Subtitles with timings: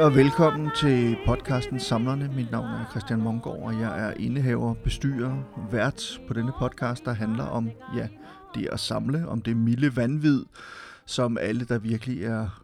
[0.00, 2.30] og velkommen til podcasten Samlerne.
[2.36, 7.12] Mit navn er Christian Mongård, og jeg er indehaver, bestyrer, vært på denne podcast, der
[7.12, 8.08] handler om ja,
[8.54, 10.44] det at samle, om det milde vanvid,
[11.06, 12.62] som alle, der virkelig er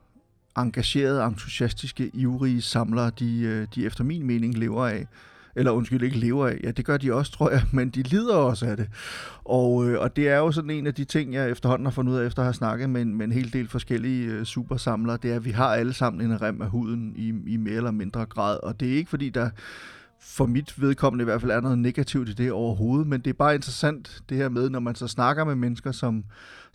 [0.57, 5.07] engagerede, entusiastiske, ivrige samlere, de, øh, de efter min mening lever af
[5.57, 6.61] eller undskyld, ikke lever af.
[6.65, 8.89] Ja, det gør de også, tror jeg, men de lider også af det.
[9.45, 12.13] Og, øh, og det er jo sådan en af de ting, jeg efterhånden har fundet
[12.13, 15.19] ud af, efter at have snakket med en, med en hel del forskellige øh, supersamlere,
[15.23, 17.91] det er, at vi har alle sammen en rem af huden i, i mere eller
[17.91, 18.59] mindre grad.
[18.63, 19.51] Og det er ikke fordi, der
[20.21, 23.35] for mit vedkommende i hvert fald er noget negativt i det overhovedet, men det er
[23.35, 26.25] bare interessant det her med, når man så snakker med mennesker, som,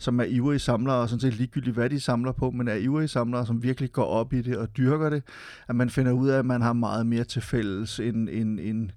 [0.02, 3.08] som er ivrige samlere, og sådan set ligegyldigt, hvad de samler på, men er ivrige
[3.08, 5.22] samlere, som virkelig går op i det og dyrker det,
[5.68, 8.90] at man finder ud af, at man har meget mere til fælles, end, end, end,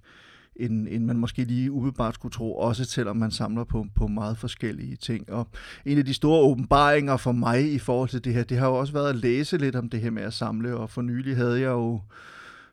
[0.55, 4.37] end, end man måske lige umiddelbart skulle tro, også selvom man samler på, på meget
[4.37, 5.31] forskellige ting.
[5.31, 5.47] Og
[5.85, 8.75] en af de store åbenbaringer for mig i forhold til det her, det har jo
[8.75, 11.59] også været at læse lidt om det her med at samle, og for nylig havde
[11.61, 12.01] jeg jo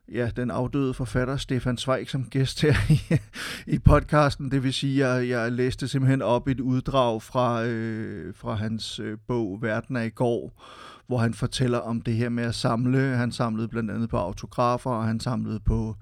[0.08, 3.19] ja, den afdøde forfatter Stefan Zweig som gæst her i,
[3.67, 4.50] i podcasten.
[4.50, 9.00] Det vil sige, at jeg, jeg læste simpelthen op et uddrag fra, øh, fra hans
[9.00, 10.62] øh, bog Verden er i går,
[11.06, 12.98] hvor han fortæller om det her med at samle.
[12.98, 15.97] Han samlede blandt andet på autografer, og han samlede på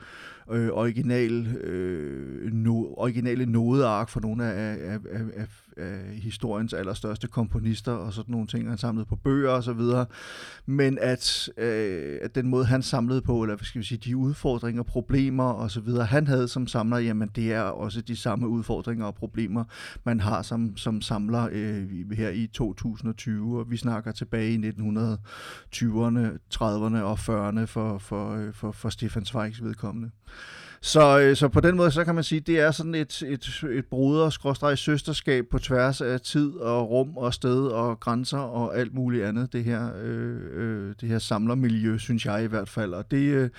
[0.50, 5.46] øh, original, øh, no, originale nodeark for nogle af, af, af, af,
[5.80, 10.06] af historiens allerstørste komponister og sådan nogle ting, han samlede på bøger og så videre.
[10.66, 14.16] Men at, øh, at den måde, han samlede på, eller hvad skal vi sige, de
[14.16, 18.48] udfordringer, problemer og så videre, han havde som samler, jamen det er også de samme
[18.48, 19.64] udfordringer og problemer,
[20.04, 26.38] man har som, som samler øh, her i 2020, og vi snakker tilbage i 1920'erne,
[26.54, 30.10] 30'erne og 40'erne for, for, øh, for, for Stefan Zweigs vedkommende.
[30.82, 33.64] Så, øh, så på den måde, så kan man sige, det er sådan et, et,
[33.70, 38.94] et broder søsterskab på tværs af tid og rum og sted og grænser og alt
[38.94, 42.94] muligt andet, det her, øh, øh, det her samlermiljø, synes jeg i hvert fald.
[42.94, 43.50] Og det, øh,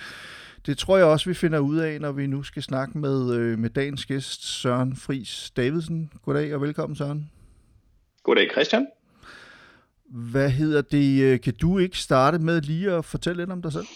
[0.66, 3.58] det tror jeg også, vi finder ud af, når vi nu skal snakke med, øh,
[3.58, 6.10] med dagens gæst, Søren Fris Davidsen.
[6.24, 7.30] Goddag og velkommen, Søren.
[8.22, 8.86] Goddag, Christian.
[10.10, 11.40] Hvad hedder det?
[11.40, 13.86] Kan du ikke starte med lige at fortælle lidt om dig selv?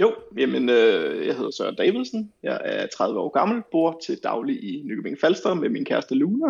[0.00, 2.32] Jo, jamen, øh, jeg hedder Søren Davidsen.
[2.42, 6.46] Jeg er 30 år gammel, bor til daglig i Nykøbing Falster med min kæreste Luna,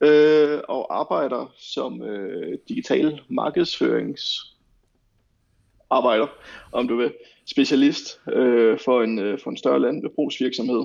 [0.00, 6.26] øh, og arbejder som øh, digital markedsføringsarbejder,
[6.72, 7.12] om du vil,
[7.46, 10.84] specialist øh, for, en, øh, for en større landbrugsvirksomhed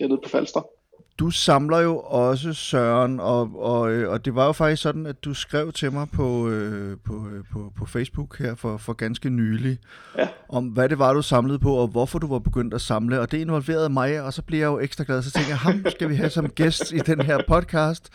[0.00, 0.75] hernede på Falster
[1.18, 5.24] du samler jo også Søren, og, og, øh, og det var jo faktisk sådan, at
[5.24, 9.30] du skrev til mig på, øh, på, øh, på, på Facebook her for, for ganske
[9.30, 9.78] nylig,
[10.18, 10.28] ja.
[10.48, 13.32] om hvad det var, du samlede på, og hvorfor du var begyndt at samle, og
[13.32, 16.08] det involverede mig, og så bliver jeg jo ekstra glad, så tænker jeg, ham skal
[16.08, 18.08] vi have som gæst i den her podcast,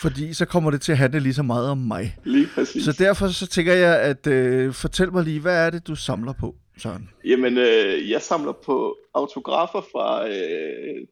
[0.00, 2.16] fordi så kommer det til at handle lige så meget om mig.
[2.24, 2.84] Lige præcis.
[2.84, 6.32] Så derfor så tænker jeg, at øh, fortæl mig lige, hvad er det, du samler
[6.32, 6.54] på?
[6.78, 7.10] Søren?
[7.24, 11.06] Jamen, øh, jeg samler på autografer fra øh,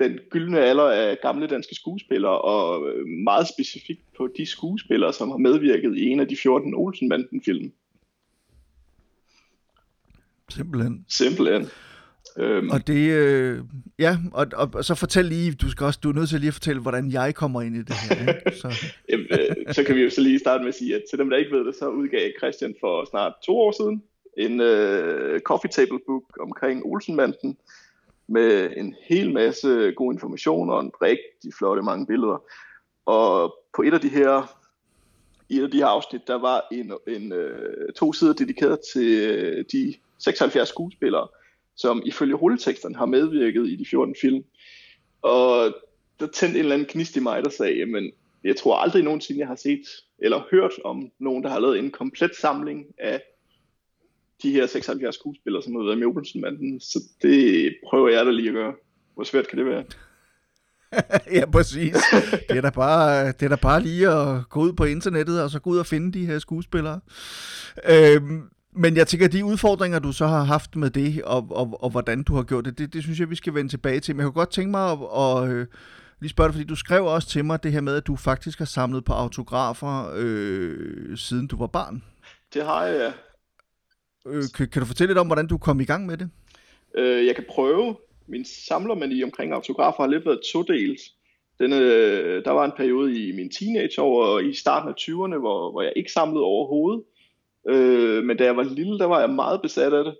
[0.00, 5.30] den gyldne alder af gamle danske skuespillere, og øh, meget specifikt på de skuespillere, som
[5.30, 7.72] har medvirket i en af de 14 Olsen-banden-film.
[10.50, 11.04] Simpelthen.
[11.08, 11.68] Simpelthen.
[12.38, 12.70] Øhm.
[12.70, 13.58] Og det, øh,
[13.98, 16.48] ja, og, og, og så fortæl lige, du skal også, du er nødt til lige
[16.48, 18.34] at fortælle, hvordan jeg kommer ind i det her.
[18.34, 18.56] Ikke?
[18.60, 18.84] Så.
[19.08, 21.30] Jamen, øh, så kan vi jo så lige starte med at sige, at til dem,
[21.30, 24.02] der ikke ved det, så udgav Christian for snart to år siden
[24.38, 27.56] en øh, coffee table book omkring Olsenbanden,
[28.26, 32.42] med en hel masse god information og en rigtig flotte mange billeder.
[33.06, 34.58] Og på et af de her
[35.48, 39.18] i et af de her afsnit, der var en, en, øh, to sider dedikeret til
[39.20, 41.28] øh, de 76 skuespillere,
[41.76, 44.44] som ifølge rulleteksterne har medvirket i de 14 film.
[45.22, 45.74] Og
[46.20, 48.12] der tændte en eller anden gnist i mig, der sagde, men
[48.44, 49.82] jeg tror aldrig nogensinde, jeg har set
[50.18, 53.22] eller hørt om nogen, der har lavet en komplet samling af
[54.42, 58.30] de her 76 skuespillere, som har været med i Olsenbanden, så det prøver jeg da
[58.30, 58.74] lige at gøre.
[59.14, 59.84] Hvor svært kan det være?
[61.38, 61.96] ja, præcis.
[62.48, 65.50] Det er, da bare, det er da bare lige at gå ud på internettet, og
[65.50, 67.00] så gå ud og finde de her skuespillere.
[67.88, 68.42] Øhm,
[68.76, 72.22] men jeg tænker, de udfordringer, du så har haft med det, og, og, og hvordan
[72.22, 74.16] du har gjort det, det, det synes jeg, vi skal vende tilbage til.
[74.16, 75.66] Men jeg kunne godt tænke mig at, at øh,
[76.20, 78.58] lige spørge dig, fordi du skrev også til mig det her med, at du faktisk
[78.58, 82.02] har samlet på autografer, øh, siden du var barn.
[82.54, 83.12] Det har jeg.
[84.26, 86.30] Øh, kan, kan du fortælle lidt om, hvordan du kom i gang med det?
[86.94, 87.96] Øh, jeg kan prøve.
[88.26, 91.00] Min samlermani omkring autografer har lidt været todelt.
[91.58, 95.70] Denne, øh, der var en periode i min teenageår og i starten af 20'erne, hvor,
[95.70, 97.04] hvor jeg ikke samlede overhovedet.
[97.68, 100.14] Øh, men da jeg var lille, der var jeg meget besat af det.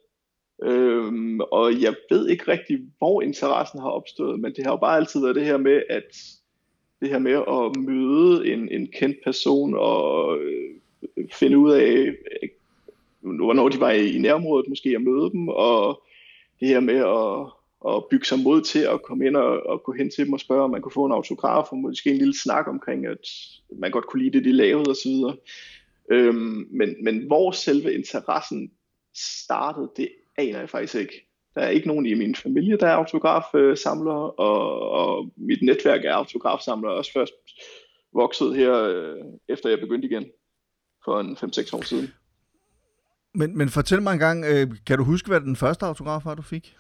[0.62, 4.96] Øhm, og jeg ved ikke rigtig, hvor interessen har opstået, men det har jo bare
[4.96, 6.16] altid været det her med, at
[7.00, 12.14] det her med at møde en, en kendt person og øh, finde ud af,
[13.24, 16.02] hvornår de var i, nærområdet måske, at møde dem, og
[16.60, 17.52] det her med at,
[17.94, 20.40] at bygge sig mod til at komme ind og, og gå hen til dem og
[20.40, 23.28] spørge, om man kunne få en autograf, og måske en lille snak omkring, at
[23.78, 25.38] man godt kunne lide det, de lavede osv.
[26.10, 28.70] Øhm, men, men hvor selve interessen
[29.14, 31.28] startede, det aner jeg faktisk ikke.
[31.54, 36.12] Der er ikke nogen i min familie, der er autografsamlere, og, og mit netværk er
[36.12, 37.32] autografsamlere også først
[38.12, 39.16] vokset her, øh,
[39.48, 40.26] efter jeg begyndte igen
[41.04, 42.08] for en 5-6 år siden.
[43.34, 46.34] Men, men fortæl mig en gang, øh, kan du huske, hvad den første autograf var,
[46.34, 46.76] du fik?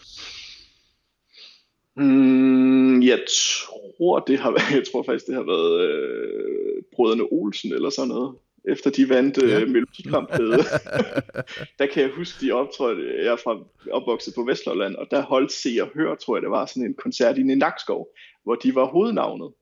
[1.96, 7.72] Mm, jeg tror, det har været, jeg tror faktisk, det har været øh, Brødrene Olsen
[7.72, 8.34] eller sådan noget
[8.68, 9.64] efter de vandt øh, ja.
[9.64, 10.40] Melodikampet.
[11.78, 13.58] der kan jeg huske, de optrådte, jeg er fra,
[13.90, 16.94] opvokset på Vestlolland, og der holdt Se og Hør, tror jeg, det var sådan en
[16.94, 18.08] koncert i Nakskov,
[18.44, 19.52] hvor de var hovednavnet,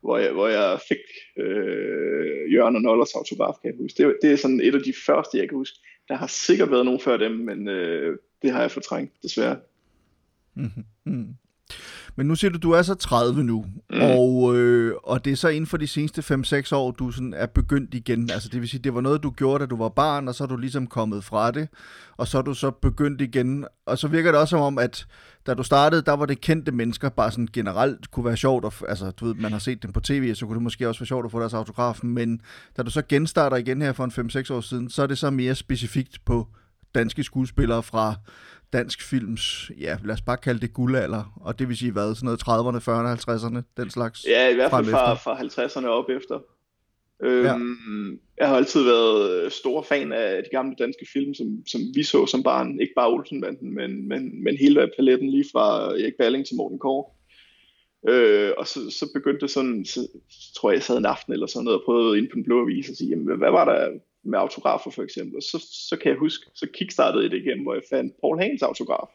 [0.00, 1.04] hvor jeg, hvor jeg fik
[1.38, 4.02] øh, Jørgen og Nollers autograf, kan jeg huske.
[4.02, 5.78] Det, det er sådan et af de første, jeg kan huske.
[6.10, 9.58] Der har sikkert været nogen før dem, men øh, det har jeg fortrængt, desværre.
[10.54, 10.84] Mm-hmm.
[11.04, 11.34] Mm.
[12.16, 14.00] Men nu siger du, du er så 30 nu, mm.
[14.00, 17.46] og, øh, og det er så inden for de seneste 5-6 år, du sådan er
[17.46, 18.30] begyndt igen.
[18.30, 20.44] Altså det vil sige, det var noget, du gjorde, da du var barn, og så
[20.44, 21.68] er du ligesom kommet fra det,
[22.16, 23.64] og så er du så begyndt igen.
[23.86, 25.06] Og så virker det også som om, at
[25.46, 28.64] da du startede, der var det kendte mennesker, bare sådan generelt kunne være sjovt.
[28.64, 31.00] Og, altså du ved, man har set dem på tv, så kunne det måske også
[31.00, 32.00] være sjovt at få deres autograf.
[32.02, 32.40] Men
[32.76, 35.30] da du så genstarter igen her for en 5-6 år siden, så er det så
[35.30, 36.48] mere specifikt på
[36.94, 38.14] danske skuespillere fra
[38.72, 42.26] dansk films, ja, lad os bare kalde det guldalder, og det vil sige hvad, sådan
[42.26, 44.26] noget 30'erne, 40'erne, 50'erne, den slags?
[44.28, 46.40] Ja, i hvert fald fra, fra 50'erne op efter.
[47.22, 48.16] Øhm, ja.
[48.38, 52.26] Jeg har altid været stor fan af de gamle danske film, som, som vi så
[52.26, 52.80] som barn.
[52.80, 57.04] Ikke bare Olsenbanden, men, men, men hele paletten lige fra Erik Balling til Morten Kåre.
[58.08, 61.32] Øh, og så, så begyndte det sådan, så, så tror jeg, jeg sad en aften
[61.32, 63.64] eller sådan noget og prøvede ind på den blå avis og sige, jamen, hvad var
[63.64, 63.88] der
[64.22, 65.36] med autografer for eksempel.
[65.36, 68.38] Og så, så kan jeg huske, så kickstartede jeg det igen, hvor jeg fandt Paul
[68.38, 69.08] Hagens autograf.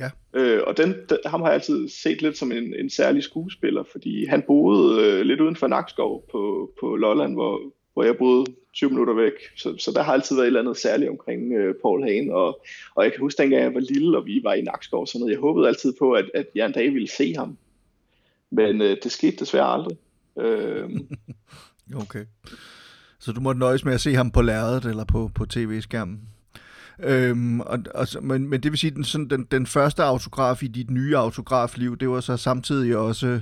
[0.00, 0.10] Ja.
[0.34, 3.82] Øh, og den, den, ham har jeg altid set lidt som en, en særlig skuespiller,
[3.82, 7.60] fordi han boede øh, lidt uden for Nakskov på, på Lolland, hvor,
[7.92, 9.32] hvor jeg boede 20 minutter væk.
[9.56, 12.30] Så, så der har altid været et eller andet særligt omkring øh, Paul Hagen.
[12.30, 15.20] Og, og jeg kan huske, dengang jeg var lille, og vi var i Nakskov, sådan
[15.20, 17.58] noget, jeg håbede altid på, at, at jeg en dag ville se ham.
[18.50, 19.96] Men øh, det skete desværre aldrig.
[20.38, 20.90] Øh,
[22.02, 22.24] okay.
[23.24, 26.20] Så du måtte nøjes med at se ham på lærredet eller på, på tv-skærmen.
[26.98, 30.66] Øhm, og, og, men, men det vil sige, den, sådan, den, den første autograf i
[30.66, 33.40] dit nye autografliv, det var så samtidig også,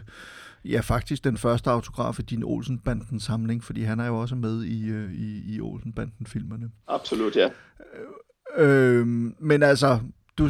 [0.65, 4.65] ja faktisk den første autograf i din Olsenbanden samling, fordi han er jo også med
[4.65, 6.71] i, øh, i, i Olsenbanden filmerne.
[6.89, 7.49] Absolut, ja.
[8.57, 9.99] Øhm, men altså,
[10.43, 10.49] du,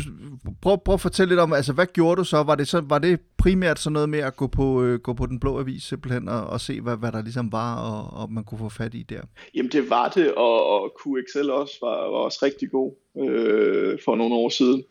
[0.62, 2.42] prøv, prøv at fortælle lidt om, altså hvad gjorde du så?
[2.42, 5.26] Var det, så, var det primært sådan noget med at gå på, øh, gå på
[5.26, 8.44] den blå avis simpelthen og, og se, hvad, hvad der ligesom var, og, og man
[8.44, 9.20] kunne få fat i der?
[9.54, 14.16] Jamen det var det, og, og QXL også var, var også rigtig god øh, for
[14.16, 14.84] nogle år siden.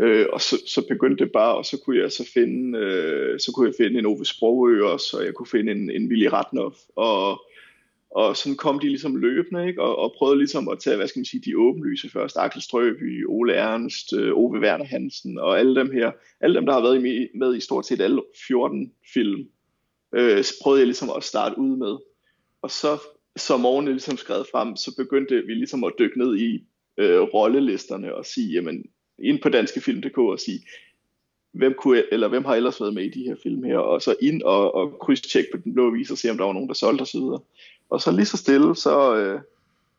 [0.00, 3.52] Øh, og så, så begyndte det bare, og så kunne jeg så finde, øh, så
[3.52, 6.76] kunne jeg finde en Ove Sprogø også, og jeg kunne finde en, en Willy Ratnoff,
[6.96, 7.40] og
[8.10, 9.82] og sådan kom de ligesom løbende, ikke?
[9.82, 12.36] Og, og prøvede ligesom at tage, hvad skal man sige, de åbenlyse først.
[12.36, 16.12] Axel Strøby, Ole Ernst, øh, Ove Werner Hansen og alle dem her.
[16.40, 19.48] Alle dem, der har været med, med i stort set alle 14 film,
[20.14, 21.96] øh, prøvede jeg ligesom at starte ud med.
[22.62, 22.98] Og så,
[23.36, 26.64] som årene ligesom skred frem, så begyndte vi ligesom at dykke ned i
[26.98, 28.84] øh, rollelisterne og sige, jamen,
[29.18, 30.60] ind på danskefilm.dk og sige,
[31.58, 34.14] hvem, kunne, eller hvem har ellers været med i de her film her, og så
[34.20, 36.74] ind og, og krydstjekke på den blå vis og se, om der var nogen, der
[36.74, 37.20] solgte osv.
[37.90, 39.40] Og så lige så stille, så, øh,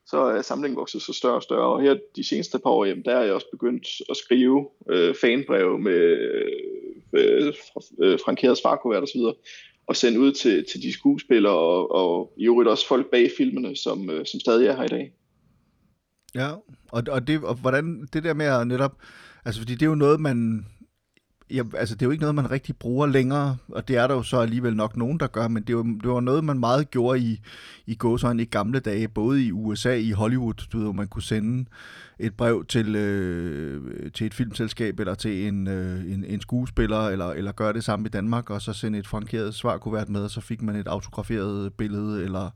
[0.07, 1.73] så er samlingen vokset så større og større.
[1.73, 5.15] Og her de seneste par år, jamen, der er jeg også begyndt at skrive øh,
[5.21, 6.17] fanbreve med
[7.13, 7.53] øh,
[8.03, 9.19] øh, frankeret svarkuvert osv.
[9.19, 9.37] Og,
[9.87, 13.75] og sende ud til, til de skuespillere og, og i øvrigt også folk bag filmene,
[13.75, 15.13] som, øh, som stadig er her i dag.
[16.35, 16.49] Ja,
[16.91, 18.97] og, og, det, og hvordan det der med at netop,
[19.45, 20.65] altså fordi det er jo noget, man
[21.51, 24.15] ja, altså det er jo ikke noget, man rigtig bruger længere, og det er der
[24.15, 26.91] jo så alligevel nok nogen, der gør, men det var, det var noget, man meget
[26.91, 27.41] gjorde i,
[27.87, 31.23] i gåsøjne i gamle dage, både i USA, i Hollywood, du ved, hvor man kunne
[31.23, 31.65] sende
[32.19, 37.29] et brev til, øh, til et filmselskab, eller til en, øh, en, en skuespiller, eller,
[37.29, 40.41] eller gøre det samme i Danmark, og så sende et frankeret svarkuvert med, og så
[40.41, 42.49] fik man et autograferet billede, eller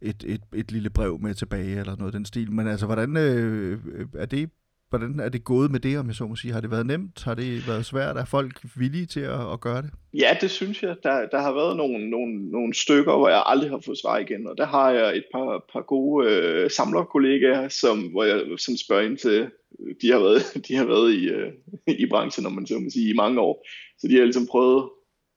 [0.00, 2.52] et, et, et lille brev med tilbage, eller noget af den stil.
[2.52, 3.80] Men altså, hvordan øh,
[4.14, 4.50] er det
[4.98, 6.52] hvordan er det gået med det, om jeg så må sige?
[6.52, 7.22] Har det været nemt?
[7.24, 8.16] Har det været svært?
[8.16, 9.90] Er folk villige til at, at gøre det?
[10.14, 10.96] Ja, det synes jeg.
[11.02, 14.46] Der, der har været nogle, nogle, nogle stykker, hvor jeg aldrig har fået svar igen,
[14.46, 19.02] og der har jeg et par, par gode øh, samlerkollegaer, som, hvor jeg sådan spørger
[19.02, 19.48] ind til,
[20.02, 21.52] de har været, de har været i, øh,
[21.86, 23.66] i branchen, om man så må sige, i mange år.
[23.98, 24.90] Så de har ligesom prøvet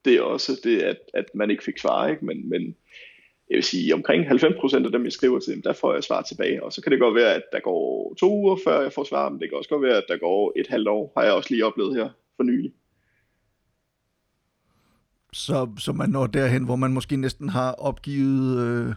[0.05, 2.25] det også, det at, at man ikke fik svar, ikke?
[2.25, 2.75] Men, men
[3.49, 6.63] jeg vil sige, omkring 90% af dem, jeg skriver til der får jeg svar tilbage.
[6.63, 9.29] Og så kan det godt være, at der går to uger, før jeg får svar,
[9.29, 11.53] men det kan også godt være, at der går et halvt år, har jeg også
[11.53, 12.71] lige oplevet her for nylig.
[15.33, 18.95] Så, så man når derhen, hvor man måske næsten har opgivet øh,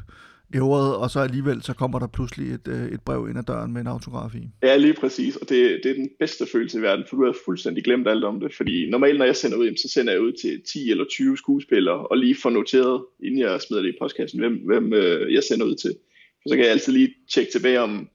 [0.54, 3.72] ævret, og så alligevel så kommer der pludselig et, øh, et brev ind ad døren
[3.72, 4.48] med en autograf i.
[4.62, 7.36] Ja, lige præcis, og det, det er den bedste følelse i verden, for du har
[7.44, 10.32] fuldstændig glemt alt om det, fordi normalt når jeg sender ud, så sender jeg ud
[10.32, 14.40] til 10 eller 20 skuespillere, og lige får noteret, inden jeg smider det i postkassen,
[14.40, 15.94] hvem, hvem øh, jeg sender ud til.
[16.42, 18.08] For så kan jeg altid lige tjekke tilbage om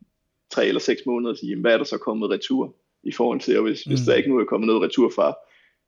[0.52, 3.58] tre eller seks måneder og sige, hvad er der så kommet retur i forhold til,
[3.58, 3.92] og hvis, mm.
[3.92, 5.36] hvis der ikke nu er kommet noget retur fra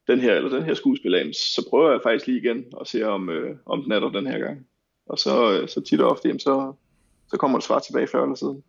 [0.08, 3.30] den her eller den her skuespiller, så prøver jeg faktisk lige igen og se om,
[3.30, 4.68] øh, om den er der den her gang.
[5.10, 6.74] Og så, øh, så tit og ofte, jamen, så,
[7.30, 8.64] så kommer du svar tilbage før eller siden.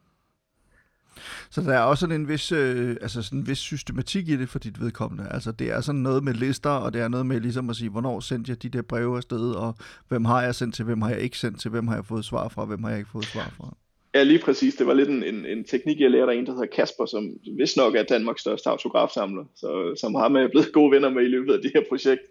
[1.50, 4.48] Så der er også sådan en vis, øh, altså sådan en vis systematik i det
[4.48, 5.26] for dit vedkommende.
[5.30, 7.90] Altså det er sådan noget med lister, og det er noget med ligesom at sige,
[7.90, 9.74] hvornår sendte jeg de der breve afsted, og
[10.08, 12.24] hvem har jeg sendt til, hvem har jeg ikke sendt til, hvem har jeg fået
[12.24, 13.74] svar fra, hvem har jeg ikke fået svar fra.
[14.14, 14.74] Ja, lige præcis.
[14.74, 17.30] Det var lidt en, en, en teknik, jeg lærte af en, der hedder Kasper, som
[17.58, 21.28] vist nok er Danmarks største autografsamler, så, som har med blevet gode venner med i
[21.28, 22.22] løbet af det her projekt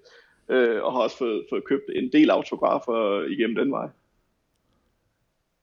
[0.49, 3.89] øh, og har også fået, fået købt en del autografer igennem den vej.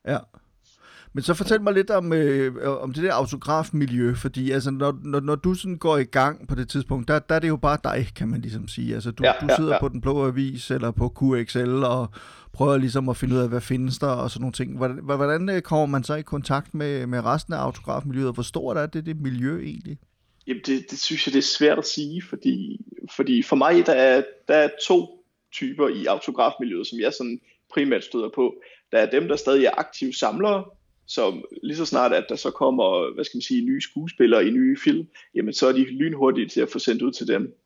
[0.07, 0.19] Ja.
[1.12, 5.21] Men så fortæl mig lidt om, øh, om det der autografmiljø, fordi altså, når, når,
[5.21, 7.79] når du sådan går i gang på det tidspunkt, der, der er det jo bare
[7.85, 8.95] dig, kan man ligesom sige.
[8.95, 9.81] Altså, du, ja, du sidder ja, ja.
[9.81, 12.09] på den blå avis eller på QXL og
[12.53, 14.76] prøver ligesom at finde ud af, hvad findes der og sådan nogle ting.
[14.76, 18.35] Hvordan, hvordan øh, kommer man så i kontakt med, med resten af autografmiljøet?
[18.35, 19.99] Hvor stort er det, det miljø egentlig?
[20.46, 23.92] Jamen det, det synes jeg, det er svært at sige, fordi, fordi for mig, der
[23.92, 27.40] er, der er to typer i autografmiljøet, som jeg sådan
[27.72, 28.54] primært støder på.
[28.92, 30.64] Der er dem, der stadig er aktive samlere,
[31.06, 34.50] som lige så snart, at der så kommer, hvad skal man sige, nye skuespillere i
[34.50, 37.58] nye film, jamen så er de lynhurtige til at få sendt ud til dem.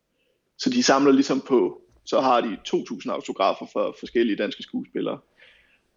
[0.58, 5.18] Så de samler ligesom på, så har de 2.000 autografer for forskellige danske skuespillere.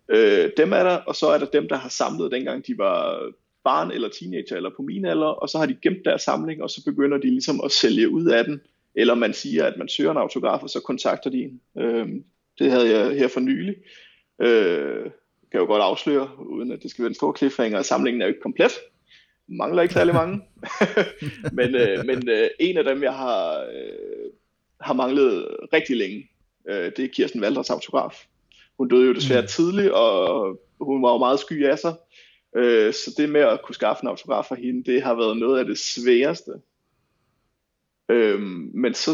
[0.09, 3.31] Øh, dem er der, og så er der dem, der har samlet dengang de var
[3.63, 6.69] barn eller teenager eller på min alder, og så har de gemt deres samling, og
[6.69, 8.61] så begynder de ligesom at sælge ud af den,
[8.95, 11.61] eller man siger, at man søger en autograf, og så kontakter de en.
[11.77, 12.07] Øh,
[12.59, 13.75] det havde jeg her for nylig.
[14.41, 15.11] Øh,
[15.51, 18.25] kan jo godt afsløre, uden at det skal være en stor cliffhanger, at samlingen er
[18.25, 18.71] jo ikke komplet.
[19.47, 20.41] Mangler ikke særlig mange.
[21.57, 24.31] men øh, men øh, en af dem, jeg har, øh,
[24.81, 26.29] har manglet rigtig længe,
[26.69, 28.25] øh, det er Kirsten Valders autograf.
[28.77, 29.47] Hun døde jo desværre mm.
[29.47, 30.45] tidligt, og
[30.81, 31.93] hun var jo meget sky af sig.
[32.55, 35.59] Øh, så det med at kunne skaffe en autograf for hende, det har været noget
[35.59, 36.51] af det sværeste.
[38.09, 38.41] Øh,
[38.73, 39.11] men så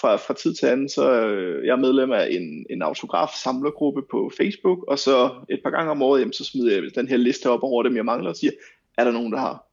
[0.00, 4.02] fra, fra tid til anden, så øh, jeg er medlem af en, en autograf samlergruppe
[4.10, 7.16] på Facebook, og så et par gange om året, jamen, så smider jeg den her
[7.16, 8.52] liste op over dem, jeg mangler, og siger,
[8.98, 9.66] er der nogen, der har?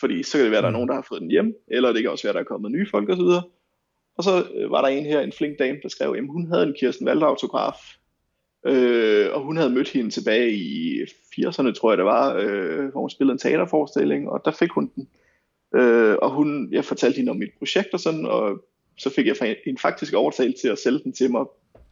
[0.00, 1.92] Fordi så kan det være, at der er nogen, der har fået den hjem, eller
[1.92, 3.46] det kan også være, at der er kommet nye folk osv.
[4.16, 6.62] Og så øh, var der en her, en flink dame, der skrev, at hun havde
[6.66, 7.76] en Kirsten Valder autograf,
[8.66, 13.00] Øh, og hun havde mødt hende tilbage i 80'erne, tror jeg det var, øh, hvor
[13.00, 15.08] hun spillede en teaterforestilling, og der fik hun den.
[15.74, 18.64] Øh, og hun, jeg fortalte hende om mit projekt og sådan, og
[18.98, 21.44] så fik jeg en faktisk overtalt til at sælge den til mig,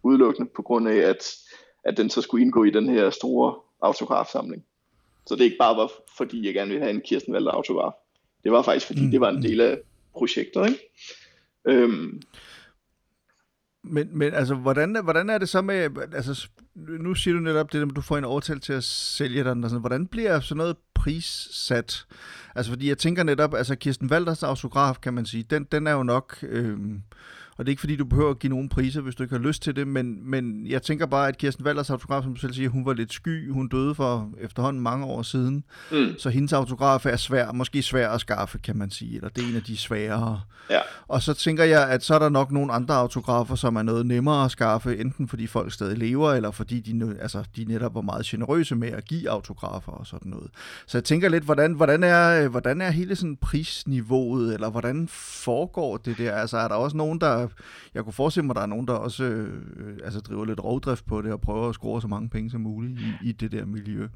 [0.02, 1.36] udelukkende på grund af, at,
[1.84, 4.64] at den så skulle indgå i den her store autografsamling.
[5.26, 7.92] Så det ikke bare var, fordi jeg gerne ville have en Kirsten Valder autograf.
[8.44, 9.10] Det var faktisk, fordi mm.
[9.10, 9.78] det var en del af
[10.12, 10.66] projektet.
[10.68, 10.90] Ikke?
[11.64, 12.22] Øhm,
[13.84, 17.82] men, men altså, hvordan, hvordan er det så med, altså, nu siger du netop det,
[17.82, 20.76] at du får en overtal til at sælge den, og sådan, hvordan bliver sådan noget
[20.94, 22.06] prissat?
[22.54, 25.92] Altså, fordi jeg tænker netop, altså Kirsten Walders autograf, kan man sige, den, den er
[25.92, 26.78] jo nok, øh,
[27.60, 29.42] og det er ikke fordi, du behøver at give nogen priser, hvis du ikke har
[29.42, 32.52] lyst til det, men, men jeg tænker bare, at Kirsten Walders autograf, som du selv
[32.52, 36.14] siger, hun var lidt sky, hun døde for efterhånden mange år siden, mm.
[36.18, 39.48] så hendes autograf er svær, måske svær at skaffe, kan man sige, eller det er
[39.48, 40.40] en af de sværere.
[40.70, 40.80] Ja.
[41.08, 44.06] Og så tænker jeg, at så er der nok nogle andre autografer, som er noget
[44.06, 48.00] nemmere at skaffe, enten fordi folk stadig lever, eller fordi de, altså, de netop var
[48.00, 50.50] meget generøse med at give autografer og sådan noget.
[50.86, 55.96] Så jeg tænker lidt, hvordan, hvordan, er, hvordan er hele sådan prisniveauet, eller hvordan foregår
[55.96, 56.34] det der?
[56.34, 57.48] Altså er der også nogen, der
[57.94, 61.06] jeg kunne forestille mig, at der er nogen, der også øh, altså driver lidt rovdrift
[61.06, 63.64] på det og prøver at score så mange penge som muligt i, i det der
[63.64, 64.08] miljø.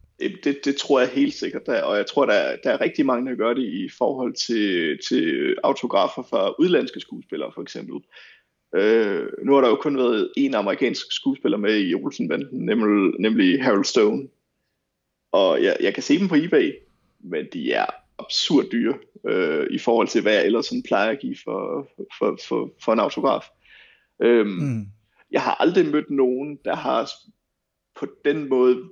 [0.44, 3.30] Det, det tror jeg helt sikkert, der, og jeg tror, der der er rigtig mange,
[3.30, 8.00] der gør det i forhold til, til autografer fra udlandske skuespillere for eksempel.
[8.76, 13.64] Øh, nu har der jo kun været en amerikansk skuespiller med i Olsenbanden, nemlig, nemlig
[13.64, 14.28] Harold Stone.
[15.32, 16.72] Og jeg, jeg kan se dem på eBay,
[17.20, 17.86] men de er
[18.18, 18.94] absurd dyre
[19.28, 22.92] øh, i forhold til, hvad jeg ellers sådan plejer at give for, for, for, for
[22.92, 23.44] en autograf.
[24.22, 24.86] Øhm, mm.
[25.30, 27.10] Jeg har aldrig mødt nogen, der har
[28.00, 28.82] på den måde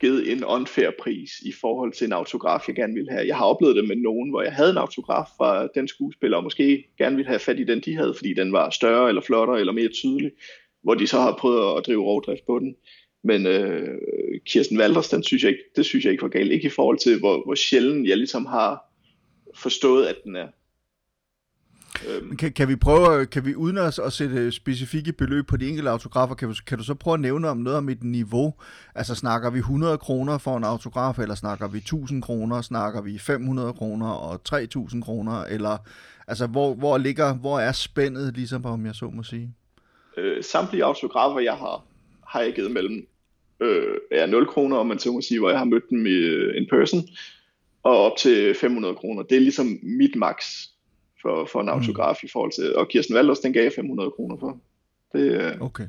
[0.00, 3.26] givet en unfair pris i forhold til en autograf, jeg gerne ville have.
[3.26, 6.42] Jeg har oplevet det med nogen, hvor jeg havde en autograf fra den skuespiller, og
[6.42, 9.60] måske gerne ville have fat i den, de havde, fordi den var større eller flottere
[9.60, 10.30] eller mere tydelig,
[10.82, 12.76] hvor de så har prøvet at drive rovdrift på den.
[13.26, 13.98] Men øh,
[14.46, 16.52] Kirsten Walders, den synes jeg ikke, det synes jeg ikke var galt.
[16.52, 18.92] Ikke i forhold til, hvor, hvor sjældent jeg ligesom har
[19.54, 20.48] forstået, at den er.
[22.08, 22.36] Øhm.
[22.36, 25.90] Kan, kan vi prøve, kan vi uden at, at sætte specifikke beløb på de enkelte
[25.90, 28.54] autografer, kan, kan du så prøve at nævne om noget om et niveau?
[28.94, 33.18] Altså snakker vi 100 kroner for en autograf, eller snakker vi 1000 kroner, snakker vi
[33.18, 35.76] 500 kroner og 3000 kroner, eller
[36.26, 39.54] altså hvor, hvor ligger, hvor er spændet, ligesom om jeg så må sige?
[40.16, 41.84] Øh, samtlige autografer, jeg har,
[42.26, 43.08] har jeg givet mellem
[43.60, 46.34] øh, ja, 0 kroner, om man så må sige, hvor jeg har mødt dem i
[46.34, 47.00] uh, in person,
[47.82, 49.22] og op til 500 kroner.
[49.22, 50.66] Det er ligesom mit max
[51.22, 51.72] for, for en mm.
[51.72, 52.26] autograf mm.
[52.26, 54.60] i forhold til, og Kirsten Valders, den gav jeg 500 kroner for.
[55.12, 55.88] Det, øh, okay.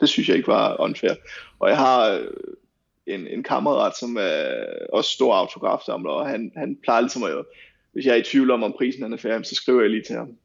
[0.00, 1.14] det synes jeg ikke var unfair.
[1.58, 2.26] Og jeg har øh,
[3.06, 7.44] en, en kammerat, som er også stor autografsamler, og han, han plejer ligesom at,
[7.92, 10.02] hvis jeg er i tvivl om, om prisen han er færdig, så skriver jeg lige
[10.02, 10.36] til ham.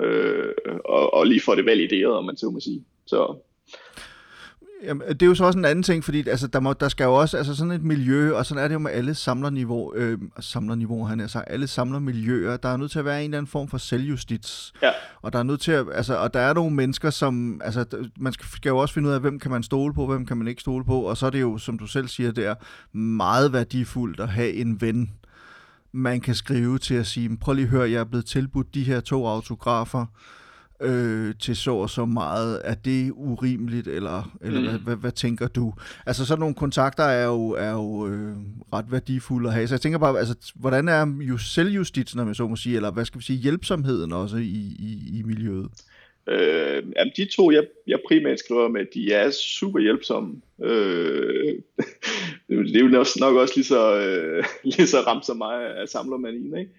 [0.00, 2.84] Øh, og, og lige får det valideret, om man så må sige.
[3.06, 3.36] Så
[4.84, 7.04] Jamen, det er jo så også en anden ting, fordi altså, der, må, der skal
[7.04, 10.18] jo også altså sådan et miljø, og sådan er det jo med alle samlerniveau, øh,
[10.40, 13.50] samlerniveau, han er sagt, alle samlermiljøer, der er nødt til at være en eller anden
[13.50, 14.72] form for selvjustits.
[14.82, 14.90] Ja.
[15.22, 17.84] Og der er nødt til at, altså, og der er nogle mennesker, som, altså,
[18.16, 20.36] man skal, skal jo også finde ud af, hvem kan man stole på, hvem kan
[20.36, 22.54] man ikke stole på, og så er det jo, som du selv siger, det er
[22.96, 25.10] meget værdifuldt at have en ven,
[25.92, 28.82] man kan skrive til at sige, prøv lige at høre, jeg er blevet tilbudt de
[28.82, 30.06] her to autografer,
[30.82, 32.60] øh, til så og så meget.
[32.64, 34.66] Er det urimeligt, eller, eller mm.
[34.66, 35.72] hvad, hvad, hvad tænker du?
[36.06, 38.36] Altså sådan nogle kontakter er jo, er jo øh,
[38.72, 39.66] ret værdifulde at have.
[39.68, 42.90] Så jeg tænker bare, altså, hvordan er jo selvjustitsen, når man så må sige, eller
[42.90, 45.68] hvad skal vi sige, hjælpsomheden også i, i, i miljøet?
[46.28, 50.40] Øh, jamen de to, jeg, jeg primært skriver med, de er super hjælpsomme.
[50.62, 51.54] Øh,
[52.48, 54.44] det er jo nok også lige så, øh,
[54.76, 56.70] lige så ramt som mig af samlermanien, ikke?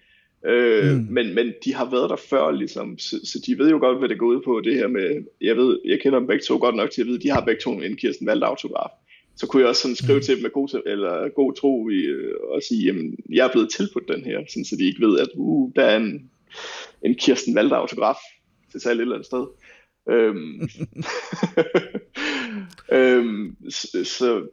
[0.46, 1.06] Øh, mm.
[1.10, 4.08] men, men de har været der før, ligesom, så, så de ved jo godt, hvad
[4.08, 6.76] det går ud på, det her med, jeg ved, jeg kender dem begge to godt
[6.76, 8.90] nok til at vide, de har begge to en Kirsten Valdt autograf.
[9.36, 10.22] Så kunne jeg også sådan skrive mm.
[10.22, 13.70] til dem med god, eller god tro i, øh, og sige, jamen, jeg er blevet
[13.70, 16.30] tilbudt den her, sådan, så de ikke ved, at uh, der er en,
[17.02, 18.18] en Kirsten Valdt autograf
[18.70, 19.46] til salg et eller andet sted.
[20.08, 20.68] øhm,
[22.98, 24.46] øhm, så, så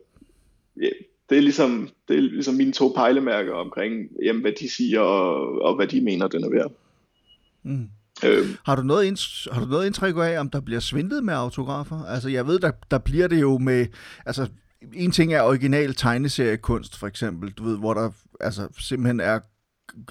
[0.82, 0.90] ja,
[1.32, 5.62] det er ligesom, det er ligesom mine to pejlemærker omkring, jamen, hvad de siger og,
[5.62, 6.72] og hvad de mener, den er værd.
[7.64, 7.90] Mm.
[8.26, 8.56] Øhm.
[8.66, 12.06] Har, du noget ind, har du noget indtryk af, om der bliver svindlet med autografer?
[12.06, 13.86] Altså, jeg ved, der, der bliver det jo med...
[14.26, 14.48] Altså,
[14.94, 19.40] en ting er original tegneseriekunst, for eksempel, du ved, hvor der altså, simpelthen er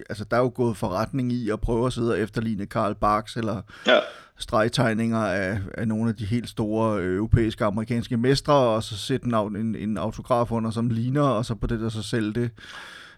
[0.08, 3.36] altså, der er jo gået forretning i at prøve at sidde og efterligne Karl Barks
[3.36, 3.98] eller ja
[4.40, 9.26] stregtegninger af, af nogle af de helt store øh, europæiske amerikanske mestre, og så sætte
[9.26, 12.50] en, en, en autograf under, som ligner, og så på det der så sælge det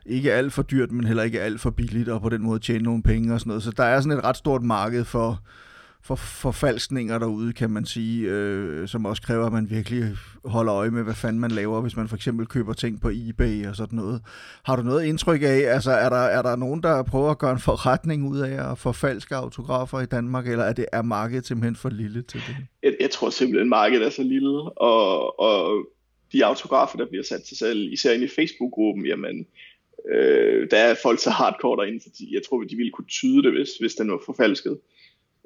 [0.06, 2.84] ikke alt for dyrt, men heller ikke alt for billigt, og på den måde tjene
[2.84, 3.62] nogle penge og sådan noget.
[3.62, 5.40] Så der er sådan et ret stort marked for,
[6.04, 10.02] for forfalskninger derude, kan man sige, øh, som også kræver, at man virkelig
[10.44, 13.66] holder øje med, hvad fanden man laver, hvis man for eksempel køber ting på eBay
[13.66, 14.20] og sådan noget.
[14.64, 17.52] Har du noget indtryk af, altså er der, er der nogen, der prøver at gøre
[17.52, 21.76] en forretning ud af at forfalske autografer i Danmark, eller er, det, er markedet simpelthen
[21.76, 22.56] for lille til det?
[22.82, 25.86] Jeg, jeg tror simpelthen, markedet er så lille, og, og
[26.32, 29.46] de autografer, der bliver sat til salg, især inde i Facebook-gruppen, jamen,
[30.12, 33.52] øh, der er folk så hardcore derinde, fordi jeg tror, de ville kunne tyde det,
[33.52, 34.78] hvis, hvis den var forfalsket.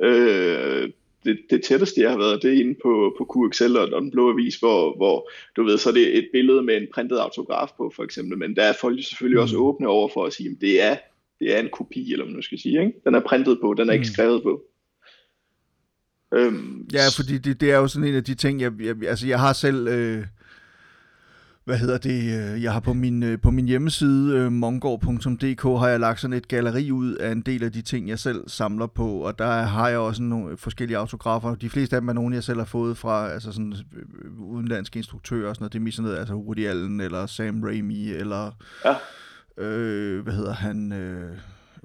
[0.02, 0.90] Øh,
[1.24, 4.30] det, det tætteste, jeg har været, det er inde på, på QXL og, Den Blå
[4.30, 7.92] Avis, hvor, hvor du ved, så er det et billede med en printet autograf på,
[7.96, 8.38] for eksempel.
[8.38, 9.62] Men der er folk selvfølgelig også mm.
[9.62, 10.96] åbne over for at sige, at det er,
[11.40, 12.80] det er en kopi, eller hvad man skal sige.
[12.80, 12.92] Ikke?
[13.04, 14.12] Den er printet på, den er ikke mm.
[14.12, 14.62] skrevet på.
[16.34, 19.26] Øhm, ja, fordi det, det er jo sådan en af de ting, jeg, jeg, altså
[19.26, 19.88] jeg har selv...
[19.88, 20.24] Øh
[21.66, 25.88] hvad hedder det, øh, jeg har på min, øh, på min hjemmeside, øh, mongård.dk, har
[25.88, 28.86] jeg lagt sådan et galeri ud af en del af de ting, jeg selv samler
[28.86, 31.54] på, og der har jeg også nogle forskellige autografer.
[31.54, 33.74] De fleste af dem er nogle, jeg selv har fået fra altså sådan,
[34.38, 35.72] udenlandske instruktører og sådan noget.
[35.72, 38.50] Det er mest sådan noget, altså Woody Allen, eller Sam Raimi, eller
[38.84, 38.94] ja.
[39.64, 40.92] øh, hvad hedder han...
[40.92, 41.38] Øh,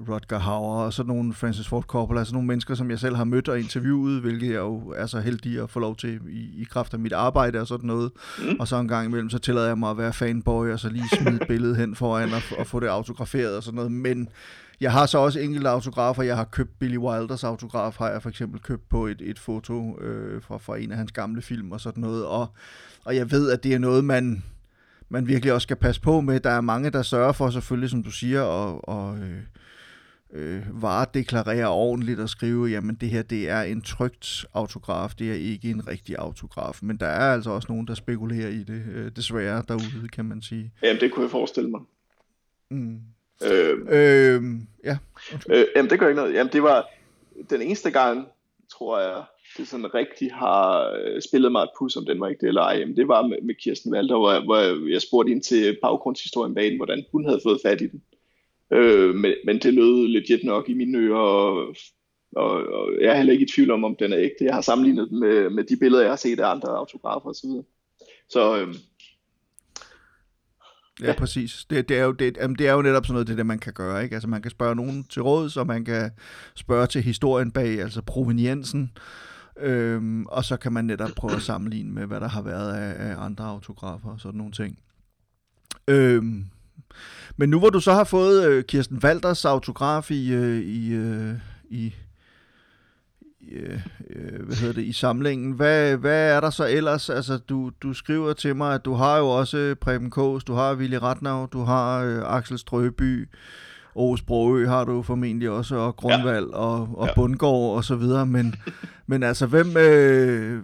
[0.10, 3.24] Rodger Hauer og sådan nogle Francis Ford Coppola, altså nogle mennesker, som jeg selv har
[3.24, 6.64] mødt og interviewet, hvilket jeg jo er så heldig at få lov til i, i
[6.64, 8.12] kraft af mit arbejde og sådan noget.
[8.40, 8.56] Mm.
[8.60, 11.10] Og så en gang imellem, så tillader jeg mig at være fanboy og så lige
[11.18, 13.92] smide et billede hen foran og, og få det autograferet og sådan noget.
[13.92, 14.30] Men
[14.82, 16.24] jeg har så også enkelte autografer.
[16.24, 20.00] Jeg har købt Billy Wilders autograf, har jeg for eksempel købt på et, et foto
[20.00, 22.26] øh, fra, fra en af hans gamle film og sådan noget.
[22.26, 22.48] Og,
[23.06, 24.44] og jeg ved, at det er noget, man
[25.12, 26.40] man virkelig også skal passe på med.
[26.40, 29.40] Der er mange, der sørger for selvfølgelig, som du siger, og, og øh,
[30.34, 35.36] øh, varedeklarere ordentligt og skrive, jamen det her det er en trygt autograf, det er
[35.36, 36.80] ikke en rigtig autograf.
[36.82, 40.42] Men der er altså også nogen, der spekulerer i det, øh, desværre derude, kan man
[40.42, 40.72] sige.
[40.84, 41.82] Jamen det kunne jeg forestille mig.
[42.70, 43.00] Mm.
[43.52, 44.44] Øh, øh,
[44.84, 44.98] ja.
[45.50, 46.34] Øh, jamen det gør ikke noget.
[46.34, 46.90] Jamen det var
[47.50, 48.28] den eneste gang,
[48.72, 49.24] tror jeg,
[49.58, 52.62] det sådan rigtig har øh, spillet mig et pus, om den var ikke det eller
[52.62, 52.78] ej.
[52.78, 56.66] Jamen, det var med, med Kirsten Valder, hvor, hvor jeg spurgte ind til baggrundshistorien bag
[56.66, 58.02] den, hvordan hun havde fået fat i den.
[58.74, 61.76] Øh, men, men det lød legit nok i mine ører, og,
[62.36, 64.46] og, og jeg er heller ikke i tvivl om, om den er ægte.
[64.46, 67.50] Jeg har sammenlignet med, med de billeder, jeg har set af andre autografer osv.
[67.50, 67.64] Så,
[68.30, 68.76] så øh,
[71.02, 71.66] Ja, ja, præcis.
[71.70, 73.74] Det, det, er jo, det, det er jo netop sådan noget, det der man kan
[73.74, 74.04] gøre.
[74.04, 74.16] Ikke?
[74.16, 76.12] Altså man kan spørge nogen til råd, så man kan
[76.56, 78.92] spørge til historien bag, altså proveniensen,
[79.60, 83.10] øhm, og så kan man netop prøve at sammenligne med, hvad der har været af,
[83.10, 84.80] af andre autografer og sådan nogle ting.
[85.88, 86.46] Øhm,
[87.38, 91.34] men nu hvor du så har fået øh, Kirsten Walders autograf i, øh, i, øh,
[91.70, 91.94] i
[93.52, 93.80] øh,
[94.46, 95.52] hvad hedder det, i samlingen.
[95.52, 97.10] Hvad, hvad er der så ellers?
[97.10, 100.76] Altså, du, du skriver til mig, at du har jo også Preben Kås, du har
[100.76, 103.30] Willy Ratnav, du har øh, Axel Strøby,
[103.96, 106.58] Aarhus Brogø har du formentlig også, og Grundvald ja.
[106.58, 107.14] og, og ja.
[107.16, 108.56] Bundgaard og så videre, men,
[109.08, 110.62] men altså, hvem, øh,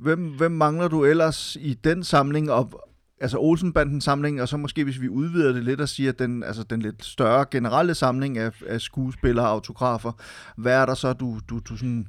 [0.00, 2.87] hvem, hvem mangler du ellers i den samling, og,
[3.20, 6.42] altså Olsenbanden samling, og så måske hvis vi udvider det lidt og siger, at den,
[6.42, 10.12] altså den lidt større generelle samling af, af skuespillere og autografer,
[10.56, 12.06] hvad er der så, du, du, du sådan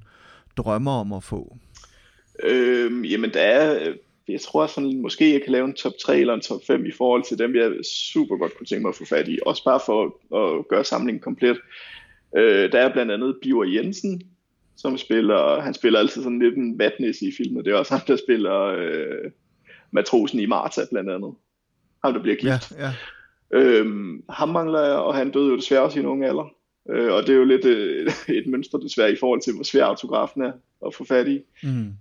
[0.57, 1.57] drømmer om at få?
[2.43, 3.95] Øhm, jamen der er, øh,
[4.27, 6.91] jeg tror sådan, måske jeg kan lave en top 3 eller en top 5 i
[6.91, 9.39] forhold til dem, jeg super godt kunne tænke mig at få fat i.
[9.45, 11.57] Også bare for at, at gøre samlingen komplet.
[12.37, 14.21] Øh, der er blandt andet Biver Jensen,
[14.77, 17.65] som spiller, han spiller altid sådan lidt en vatnæs i filmen.
[17.65, 19.31] Det er også ham, der spiller øh,
[19.91, 21.33] matrosen i Marta blandt andet.
[22.03, 22.71] Ham, der bliver gift.
[22.71, 22.93] Ja, ja.
[23.51, 26.53] Øhm, ham mangler jeg, og han døde jo desværre også i en ung alder.
[26.89, 29.83] Øh, og det er jo lidt øh, et mønster desværre i forhold til, hvor svær
[29.83, 30.51] autografen er
[30.85, 31.41] at få fat i.
[31.63, 31.93] Mm.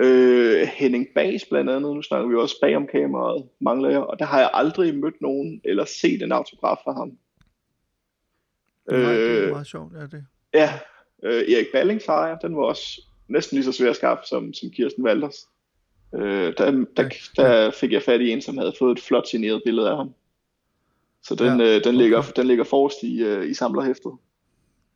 [0.00, 4.18] Øh, Henning Bas blandt andet, nu snakker vi også bag om kameraet, mangler jeg, og
[4.18, 7.18] der har jeg aldrig mødt nogen eller set en autograf fra ham.
[8.90, 10.24] Nej, det er øh, meget sjovt, er det.
[10.54, 10.72] Ja,
[11.22, 14.54] øh, Erik Ballings har jeg, den var også næsten lige så svær at skaffe som,
[14.54, 15.46] som Kirsten Walders.
[16.14, 19.62] Øh, der, der, der fik jeg fat i en, som havde fået et flot signeret
[19.64, 20.14] billede af ham.
[21.22, 22.32] Så den, ja, øh, den, ligger, okay.
[22.36, 24.12] den ligger forrest i, øh, i samlerhæftet.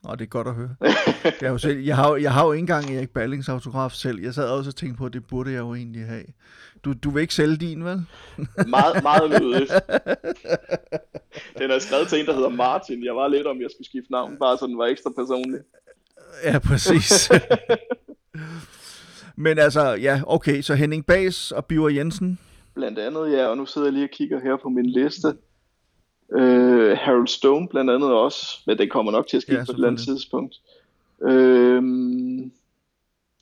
[0.05, 0.75] Nå, det er godt at høre.
[1.41, 4.21] det er jo selv, jeg, har, jeg har jo ikke engang Erik Ballings autograf selv.
[4.21, 6.25] Jeg sad også og tænkte på, at det burde jeg jo egentlig have.
[6.85, 8.07] Du, du vil ikke sælge din, vel?
[8.77, 9.73] meget, meget nødigt.
[11.59, 13.05] Den er skrevet til en, der hedder Martin.
[13.05, 15.61] Jeg var lidt om, jeg skulle skifte navn, bare så den var ekstra personlig.
[16.45, 17.31] Ja, præcis.
[19.37, 22.39] Men altså, ja, okay, så Henning Bas og Biver Jensen?
[22.75, 25.29] Blandt andet, ja, og nu sidder jeg lige og kigger her på min liste.
[26.33, 29.73] Øh, Harold Stone blandt andet også, men det kommer nok til at ske ja, på
[29.73, 30.61] et eller andet tidspunkt.
[31.23, 31.83] Øh,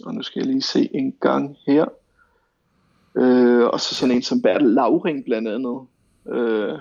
[0.04, 1.84] og nu skal jeg lige se en gang her.
[3.16, 5.80] Øh, og så sådan en som Bertel Lauring blandt andet.
[6.28, 6.78] Øh,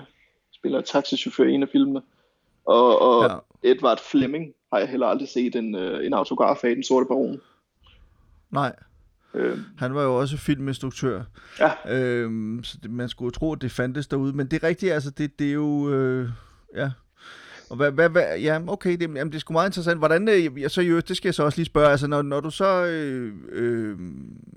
[0.52, 2.02] spiller taxichauffør i en af filmene.
[2.64, 3.70] Og, og ja.
[3.70, 7.40] Edward Fleming har jeg heller aldrig set en, øh, en autograf af, Den Sorte Baron.
[8.50, 8.76] Nej.
[9.34, 9.58] Øh.
[9.76, 11.22] Han var jo også filminstruktør.
[11.60, 11.96] Ja.
[11.96, 14.32] Øhm, så det, man skulle tro, at det fandtes derude.
[14.32, 15.90] Men det er rigtigt, altså det, det er jo...
[15.92, 16.28] Øh,
[16.76, 16.90] ja.
[17.70, 19.98] Og hvad, hvad, hvad, ja, okay, det, jamen, det er sgu meget interessant.
[19.98, 22.50] Hvordan, øh, så jo, det skal jeg så også lige spørge, altså når, når du
[22.50, 23.98] så, øh, øh,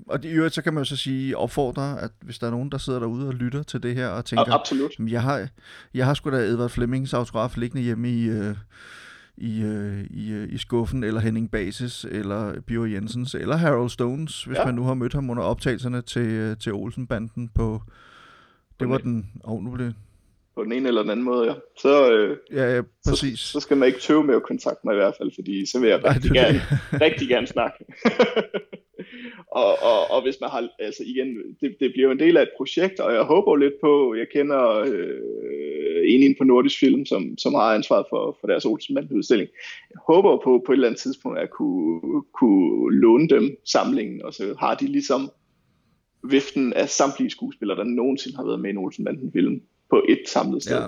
[0.08, 2.72] og det, jo, så kan man jo så sige, opfordre, at hvis der er nogen,
[2.72, 4.90] der sidder derude og lytter til det her, og tænker, absolut.
[4.98, 5.48] jeg har,
[5.94, 8.56] jeg har sgu da Edvard Flemings autograf liggende hjemme i, øh,
[9.36, 14.44] i, øh, i, øh, i skuffen, eller Henning Basis, eller Bjørn Jensens, eller Harold Stones,
[14.44, 14.64] hvis ja.
[14.64, 17.82] man nu har mødt ham under optagelserne til, øh, til Olsenbanden på...
[18.80, 19.30] Det var den...
[19.44, 19.92] Åh, oh, nu blev
[20.54, 21.54] på den ene eller den anden måde, ja.
[21.78, 23.40] Så, øh, ja, ja, præcis.
[23.40, 25.80] Så, så skal man ikke tøve med at kontakte mig i hvert fald, fordi så
[25.80, 26.60] vil jeg rigtig, Ej, gerne,
[27.06, 27.84] rigtig gerne snakke.
[29.46, 31.28] og, og, og hvis man har, altså igen,
[31.60, 34.26] det, det bliver jo en del af et projekt, og jeg håber lidt på, jeg
[34.32, 35.20] kender øh,
[36.04, 39.48] en ind på Nordisk Film, som, som har ansvaret for, for deres Olsenmand udstilling.
[39.90, 44.34] Jeg håber på på et eller andet tidspunkt at kunne, kunne låne dem samlingen, og
[44.34, 45.30] så har de ligesom
[46.30, 50.20] viften af samtlige skuespillere, der nogensinde har været med i en Olsenbanden film på et
[50.28, 50.76] samlet sted.
[50.76, 50.86] Ja.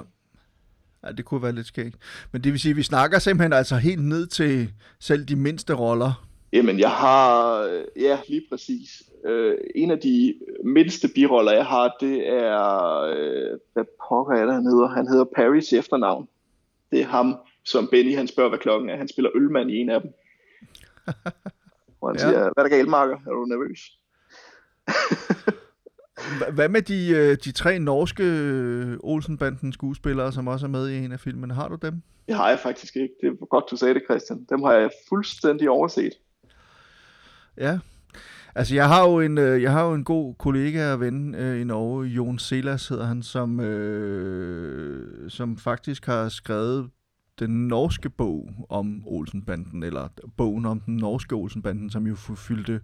[1.07, 1.97] Ja, det kunne være lidt skægt.
[2.33, 5.75] Men det vil sige, at vi snakker simpelthen altså helt ned til selv de mindste
[5.75, 6.26] roller.
[6.53, 7.63] Jamen, jeg har,
[7.97, 9.03] ja, lige præcis.
[9.25, 14.55] Øh, en af de mindste biroller, jeg har, det er, øh, hvad pokker er det,
[14.55, 14.89] han hedder?
[14.89, 16.29] Han hedder Paris efternavn.
[16.91, 18.97] Det er ham, som Benny, han spørger, hvad klokken er.
[18.97, 20.11] Han spiller ølmand i en af dem.
[22.01, 22.21] Og han ja.
[22.21, 23.17] siger, hvad er der galt, Marker?
[23.17, 23.99] Er du nervøs?
[26.55, 30.97] hvad med de, øh, de tre norske øh, Olsenbanden skuespillere, som også er med i
[31.05, 31.55] en af filmene?
[31.55, 32.03] Har du dem?
[32.27, 33.15] Det har jeg faktisk ikke.
[33.21, 34.47] Det er godt, du sagde det, Christian.
[34.51, 36.13] Dem har jeg fuldstændig overset.
[37.59, 37.79] Ja,
[38.57, 41.61] Altså, jeg har jo en, øh, jeg har jo en god kollega og ven øh,
[41.61, 46.91] i Norge, Jon Selas hedder han, som, øh, som faktisk har skrevet
[47.39, 52.81] den norske bog om Olsenbanden, eller bogen om den norske Olsenbanden, som jo fyldte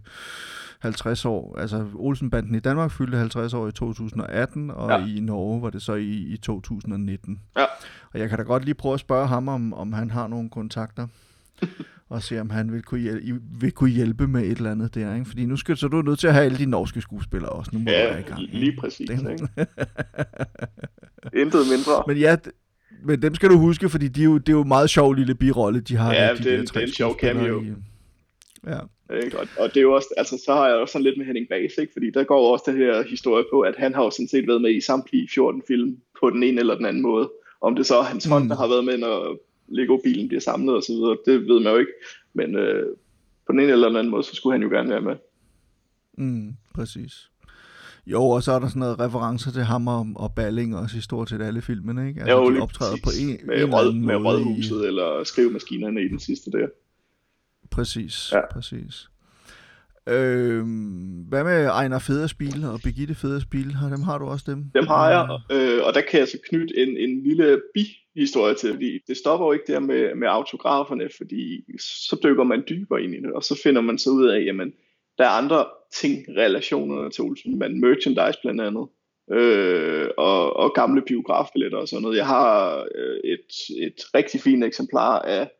[0.79, 1.57] 50 år.
[1.59, 5.05] Altså Olsenbanden i Danmark fyldte 50 år i 2018, og ja.
[5.05, 7.41] i Norge var det så i, i 2019.
[7.57, 7.65] Ja.
[8.13, 10.49] Og jeg kan da godt lige prøve at spørge ham, om, om han har nogle
[10.49, 11.07] kontakter
[12.09, 15.13] og se om han vil kunne, hjælpe, vil kunne hjælpe med et eller andet der,
[15.13, 15.25] ikke?
[15.25, 17.71] Fordi nu skal så du er nødt til at have alle de norske skuespillere også.
[17.73, 18.41] Nu må ja, være i gang.
[18.41, 19.09] lige præcis.
[19.09, 19.31] Det.
[19.31, 19.47] Ikke?
[21.41, 22.03] Intet mindre.
[22.07, 22.35] Men ja,
[23.05, 25.35] men dem skal du huske, fordi de er jo, det er jo meget sjov lille
[25.35, 26.13] birolle, de har.
[26.13, 27.61] Ja, de det, er, det er en sjov cameo.
[27.61, 27.73] I,
[28.67, 28.79] ja.
[29.23, 29.39] Ikke?
[29.39, 31.47] Og, og det er jo også, altså så har jeg også sådan lidt med Henning
[31.49, 31.93] Bass, ikke?
[31.93, 34.61] fordi der går også den her historie på, at han har jo sådan set været
[34.61, 37.31] med i samtlige 14 film på den ene eller den anden måde.
[37.61, 38.49] Om det så er hans hånd, mm.
[38.49, 39.37] der har været med, når
[39.73, 41.91] Lego-bilen bliver samlet og så videre, det ved man jo ikke.
[42.33, 42.85] Men øh,
[43.45, 45.15] på den ene eller den anden måde, så skulle han jo gerne være med.
[46.17, 47.29] Mm, præcis.
[48.05, 51.01] Jo, og så er der sådan noget referencer til ham og, og Balling også i
[51.01, 52.21] stort set alle filmene, ikke?
[52.21, 54.87] Altså, jo, de optræder på en, med, en rød, med rødhuset i...
[54.87, 56.67] eller skrivemaskinerne i den sidste der.
[57.71, 58.41] Præcis, ja.
[58.51, 59.09] præcis.
[60.09, 60.63] Øh,
[61.29, 63.69] hvad med Ejner Federspil og Birgitte Federspil?
[63.91, 64.63] Dem har du også dem?
[64.75, 68.73] Dem har jeg, øh, og der kan jeg så knytte en, en lille bi-historie til,
[68.73, 73.15] fordi det stopper jo ikke der med, med autograferne, fordi så dykker man dybere ind
[73.15, 74.73] i det, og så finder man så ud af, jamen,
[75.17, 78.87] der er andre ting, relationer til Olsen, men merchandise blandt andet,
[79.31, 82.17] øh, og, og gamle biografbilletter og sådan noget.
[82.17, 83.47] Jeg har øh, et,
[83.87, 85.51] et rigtig fint eksemplar af,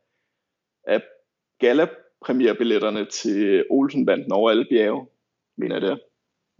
[0.87, 1.01] af
[1.59, 1.89] Gallup
[2.25, 5.07] premierbilletterne til Olsenbanden over alle bjerge,
[5.57, 5.99] mener jeg det.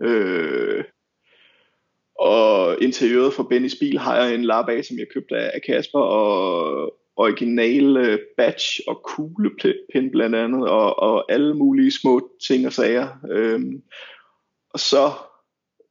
[0.02, 0.84] Øh,
[2.20, 6.00] og interiøret for Bennys bil har jeg en lap af, som jeg købte af Kasper,
[6.00, 12.66] og original øh, batch badge og kuglepind blandt andet, og, og alle mulige små ting
[12.66, 13.08] og sager.
[13.32, 13.84] Øhm,
[14.70, 15.12] og så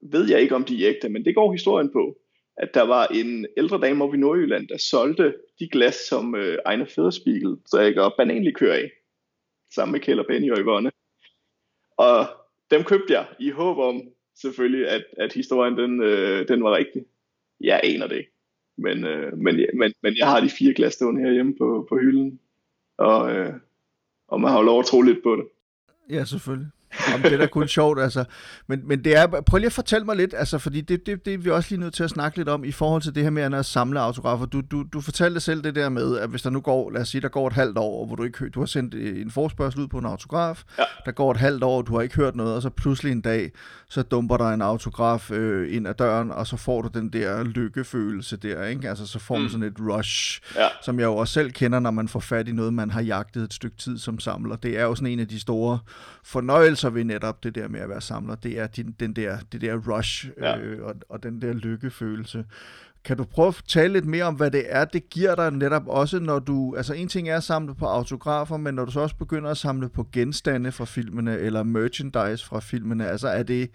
[0.02, 2.16] ved jeg ikke, om de er ægte, men det går historien på,
[2.56, 6.58] at der var en ældre dame oppe i Nordjylland, der solgte de glas, som øh,
[6.66, 8.90] Ejner Federspiegel drikker bananlikør af
[9.74, 10.90] sammen med Kjell og Benny og Yvonne.
[11.96, 12.26] Og
[12.70, 14.02] dem købte jeg i håb om
[14.34, 17.04] selvfølgelig, at, at historien den, øh, den var rigtig.
[17.60, 18.32] Jeg aner det ikke.
[18.78, 22.40] Men, øh, men, men, men jeg har de fire glas stående herhjemme på, på hylden.
[22.98, 23.54] Og, øh,
[24.28, 25.44] og man har jo lov at tro lidt på det.
[26.10, 26.68] Ja, selvfølgelig.
[27.10, 28.24] Jamen, det er da kun sjovt, altså.
[28.66, 31.34] Men, men det er, prøv lige at fortælle mig lidt, altså, fordi det, det, det
[31.34, 33.30] er vi også lige nødt til at snakke lidt om i forhold til det her
[33.30, 34.46] med at samle autografer.
[34.46, 37.08] Du, du, du fortalte selv det der med, at hvis der nu går, lad os
[37.08, 39.88] sige, der går et halvt år, hvor du ikke du har sendt en forspørgsel ud
[39.88, 40.84] på en autograf, ja.
[41.04, 43.50] der går et halvt år, du har ikke hørt noget, og så pludselig en dag,
[43.88, 47.44] så dumper der en autograf øh, ind ad døren, og så får du den der
[47.44, 48.88] lykkefølelse der, ikke?
[48.88, 49.48] Altså, så får man mm.
[49.48, 50.68] sådan et rush, ja.
[50.82, 53.42] som jeg jo også selv kender, når man får fat i noget, man har jagtet
[53.42, 54.56] et stykke tid som samler.
[54.56, 55.78] Det er jo sådan en af de store
[56.24, 58.34] fornøjelser ved netop det der med at være samler.
[58.34, 60.58] Det er den, den der, det der rush ja.
[60.58, 62.44] øh, og, og den der lykkefølelse.
[63.04, 65.82] Kan du prøve at tale lidt mere om, hvad det er, det giver dig netop
[65.86, 66.74] også, når du...
[66.76, 69.56] Altså en ting er at samle på autografer, men når du så også begynder at
[69.56, 73.70] samle på genstande fra filmene, eller merchandise fra filmene, altså er det...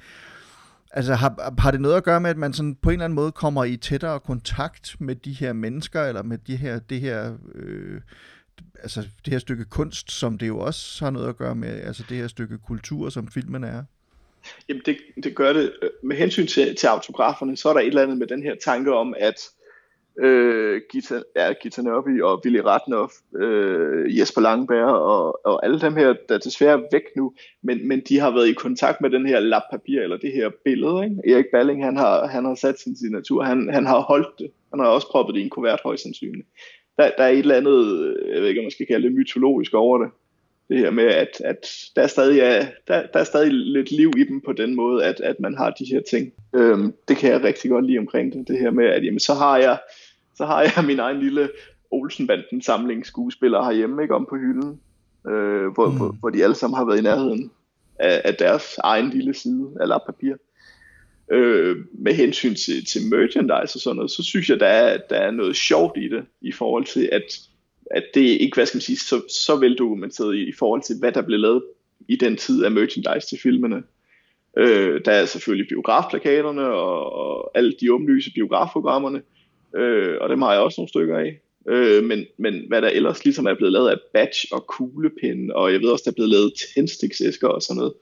[0.92, 3.16] Altså har, har det noget at gøre med, at man sådan på en eller anden
[3.16, 7.34] måde kommer i tættere kontakt med de her mennesker, eller med de her, det her
[7.56, 8.02] øh,
[8.82, 12.04] altså det her stykke kunst, som det jo også har noget at gøre med, altså
[12.10, 13.84] det her stykke kultur, som filmen er?
[14.70, 15.74] Jamen det, det gør det.
[16.04, 18.94] Med hensyn til, til autograferne, så er der et eller andet med den her tanke
[18.94, 19.50] om, at
[20.20, 25.96] øh, Gita, ja, Gita Nørby og Willy Ratnoff, øh, Jesper Langberg og, og alle dem
[25.96, 29.26] her, der er desværre væk nu, men, men de har været i kontakt med den
[29.26, 31.04] her lappapir, eller det her billede.
[31.04, 31.34] Ikke?
[31.34, 34.80] Erik Balling, han har, han har sat sin signatur, han, han har holdt det, han
[34.80, 36.48] har også proppet det i en kuvert højst sandsynligt
[36.98, 39.74] der, der er et eller andet, jeg ved ikke om man skal kalde det mytologisk
[39.74, 40.10] over det.
[40.70, 44.14] Det her med, at, at der, er stadig, er, der, der er stadig lidt liv
[44.18, 46.34] i dem på den måde, at, at man har de her ting.
[46.56, 48.48] Øhm, det kan jeg rigtig godt lide omkring det.
[48.48, 49.78] Det her med, at jamen, så har jeg
[50.38, 51.50] så har jeg min egen lille
[51.92, 54.82] Olsenbanden samling skuespillere herhjemme, ikke om på hylden,
[55.28, 55.98] øh, hvor, mm.
[55.98, 57.52] hvor, hvor de alle sammen har været i nærheden
[58.00, 60.36] af, af deres egen lille side af papir
[61.32, 65.16] øh, med hensyn til, til merchandise og sådan noget, så synes jeg, der er, der
[65.16, 67.40] er noget sjovt i det, i forhold til, at,
[67.92, 71.12] at det ikke, hvad skal man sige, så, så veldokumenteret i, i forhold til, hvad
[71.12, 71.64] der blev lavet
[72.08, 73.84] i den tid af merchandise til filmene.
[74.58, 79.22] Øh, der er selvfølgelig biografplakaterne og, og alle de åbenlyse biografprogrammerne,
[79.76, 81.40] øh, og dem har jeg også nogle stykker af.
[81.70, 85.74] Øh, men, men hvad der ellers ligesom er blevet lavet af badge og kuglepinde, og
[85.74, 87.94] jeg ved også, der er blevet lavet tændstiksæsker og sådan noget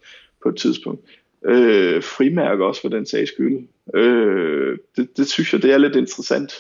[0.44, 1.02] på et tidspunkt
[1.46, 3.68] øh, frimærker også for den sags skyld.
[3.96, 6.54] Øh, det, det synes jeg, det er lidt interessant,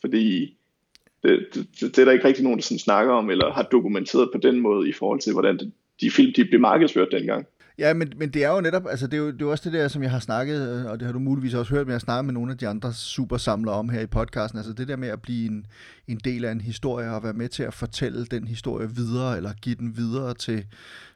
[0.00, 0.56] fordi
[1.22, 4.30] det, det, det er der ikke rigtig nogen, der sådan snakker om, eller har dokumenteret
[4.32, 7.46] på den måde i forhold til, hvordan det, de film de blev markedsført dengang.
[7.80, 9.70] Ja, men, men det er jo netop, altså det er jo, det er jo også
[9.70, 11.92] det der, som jeg har snakket, øh, og det har du muligvis også hørt, men
[11.92, 14.96] jeg snakker med nogle af de andre supersamlere om her i podcasten, altså det der
[14.96, 15.66] med at blive en,
[16.08, 19.52] en del af en historie og være med til at fortælle den historie videre, eller
[19.52, 20.64] give den videre til,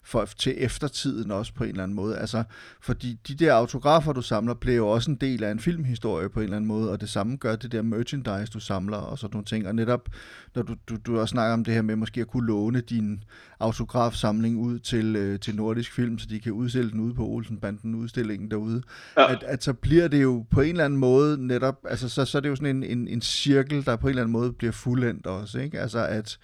[0.04, 2.18] for, til eftertiden også på en eller anden måde.
[2.18, 2.44] Altså,
[2.80, 6.40] fordi de der autografer, du samler, bliver jo også en del af en filmhistorie på
[6.40, 9.34] en eller anden måde, og det samme gør det der merchandise, du samler og sådan
[9.34, 9.66] nogle ting.
[9.66, 10.08] Og netop,
[10.54, 13.24] når du, du, du også snakker om det her med måske at kunne låne din
[13.60, 17.94] autografsamling ud til, øh, til Nordisk Film, så de kan udsælge den ude på Olsenbanden
[17.94, 18.82] udstillingen derude,
[19.16, 19.32] ja.
[19.32, 22.38] at, at så bliver det jo på en eller anden måde netop, altså så, så
[22.38, 24.72] er det jo sådan en, en, en cirkel, der på en eller anden måde bliver
[24.72, 25.80] fuldendt også, ikke?
[25.80, 26.38] Altså at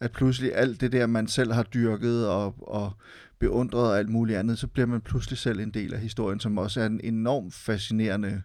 [0.00, 2.92] at pludselig alt det der, man selv har dyrket og, og
[3.38, 6.58] beundret og alt muligt andet, så bliver man pludselig selv en del af historien, som
[6.58, 8.42] også er en enormt fascinerende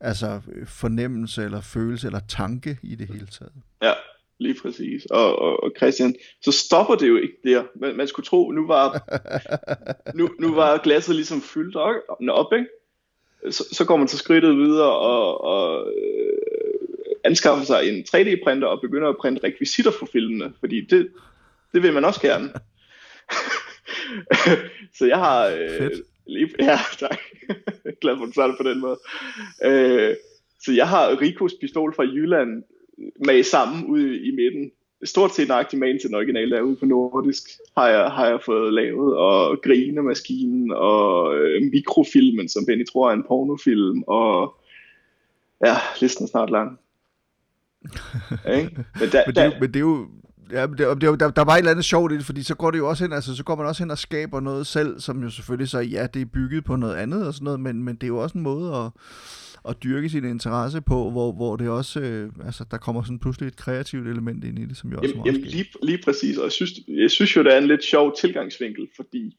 [0.00, 3.52] altså fornemmelse eller følelse eller tanke i det hele taget.
[3.82, 3.92] Ja,
[4.44, 5.06] lige præcis.
[5.10, 7.64] Og, og, og Christian, så stopper det jo ikke der.
[7.74, 9.02] Man, man skulle tro, nu var,
[10.18, 11.94] nu, nu var glasset ligesom fyldt op,
[12.28, 12.66] op ikke?
[13.50, 15.92] Så, så går man til skridtet videre og, og
[17.24, 21.08] anskaffer sig en 3D-printer og begynder at printe rekvisitter for filmene, fordi det,
[21.72, 22.52] det vil man også gerne.
[24.98, 25.46] så jeg har...
[25.46, 25.90] Øh,
[26.26, 27.18] lige, ja, tak.
[28.00, 28.98] Glad for, at du det på den måde.
[29.64, 30.16] Øh,
[30.60, 32.62] så jeg har Rikos pistol fra Jylland
[33.26, 34.70] med sammen ude i midten.
[35.04, 37.42] Stort set nøjagtigt med til den originale derude på nordisk,
[37.76, 43.14] har jeg, har jeg fået lavet, og grinemaskinen, og øh, mikrofilmen, som Benny tror er
[43.14, 44.54] en pornofilm, og
[45.64, 46.78] ja, listen er snart lang.
[48.56, 48.70] ikke?
[49.00, 50.08] Men, da, men, det, da, men det er jo
[50.52, 52.70] Ja, det, det, der, der var et eller andet sjovt i det, fordi så går
[52.70, 55.22] det jo også hen, altså så går man også hen og skaber noget selv, som
[55.22, 57.94] jo selvfølgelig så, ja, det er bygget på noget andet og sådan noget, men, men
[57.94, 58.90] det er jo også en måde at,
[59.68, 63.46] at dyrke sin interesse på, hvor, hvor det også, øh, altså der kommer sådan pludselig
[63.46, 66.44] et kreativt element ind i det, som jo også jamen, jamen lige, lige præcis, og
[66.44, 69.36] jeg synes, jeg synes jo, det er en lidt sjov tilgangsvinkel, fordi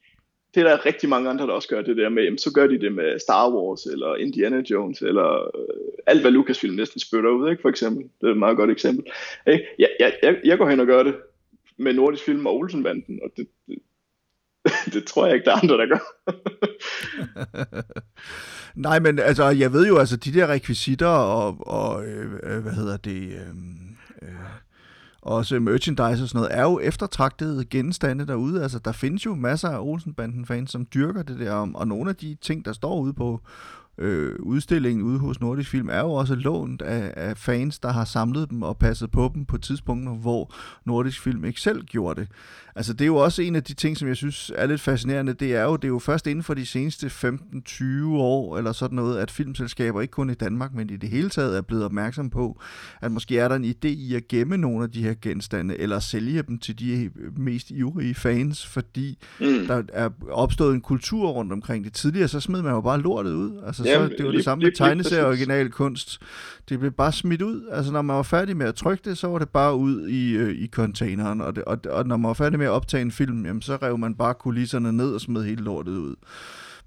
[0.55, 2.67] det er der rigtig mange andre, der også gør det der med, jamen, så gør
[2.67, 7.29] de det med Star Wars, eller Indiana Jones, eller øh, alt, hvad Lucasfilm næsten spytter
[7.29, 8.03] ud, ikke, for eksempel.
[8.21, 9.05] Det er et meget godt eksempel.
[9.47, 11.15] Hey, jeg, jeg, jeg, jeg går hen og gør det
[11.77, 13.77] med Nordisk Film og Olsenbanden, og det, det,
[14.93, 16.31] det tror jeg ikke, der er andre, der gør.
[18.87, 22.71] Nej, men altså, jeg ved jo, altså, de der rekvisitter og, og øh, øh hvad
[22.71, 24.64] hedder det, øhm, øh, øh,
[25.25, 28.63] også merchandise og sådan noget, er jo eftertragtede genstande derude.
[28.63, 32.15] Altså, der findes jo masser af Olsenbanden-fans, som dyrker det der, om, og nogle af
[32.15, 33.41] de ting, der står ude på
[33.97, 38.05] øh, udstillingen ude hos Nordisk Film, er jo også lånt af, af fans, der har
[38.05, 40.53] samlet dem og passet på dem på tidspunkter, hvor
[40.85, 42.29] Nordisk Film ikke selv gjorde det.
[42.77, 45.33] Altså det er jo også en af de ting, som jeg synes er lidt fascinerende,
[45.33, 48.95] det er jo, det er jo først inden for de seneste 15-20 år, eller sådan
[48.95, 52.29] noget, at filmselskaber, ikke kun i Danmark, men i det hele taget, er blevet opmærksom
[52.29, 52.61] på,
[53.01, 55.99] at måske er der en idé i at gemme nogle af de her genstande, eller
[55.99, 59.67] sælge dem til de mest ivrige fans, fordi mm.
[59.67, 61.93] der er opstået en kultur rundt omkring det.
[61.93, 63.61] Tidligere, så smed man jo bare lortet ud.
[63.65, 66.19] Altså, Jamen, så, det var lige, det samme med tegneserie original kunst.
[66.69, 67.61] Det blev bare smidt ud.
[67.71, 70.31] Altså, når man var færdig med at trykke det, så var det bare ud i,
[70.31, 73.01] øh, i containeren, og, det, og, og når man var færdig med med at optage
[73.01, 76.15] en film, jamen, så rev man bare kulisserne ned og smed hele lortet ud.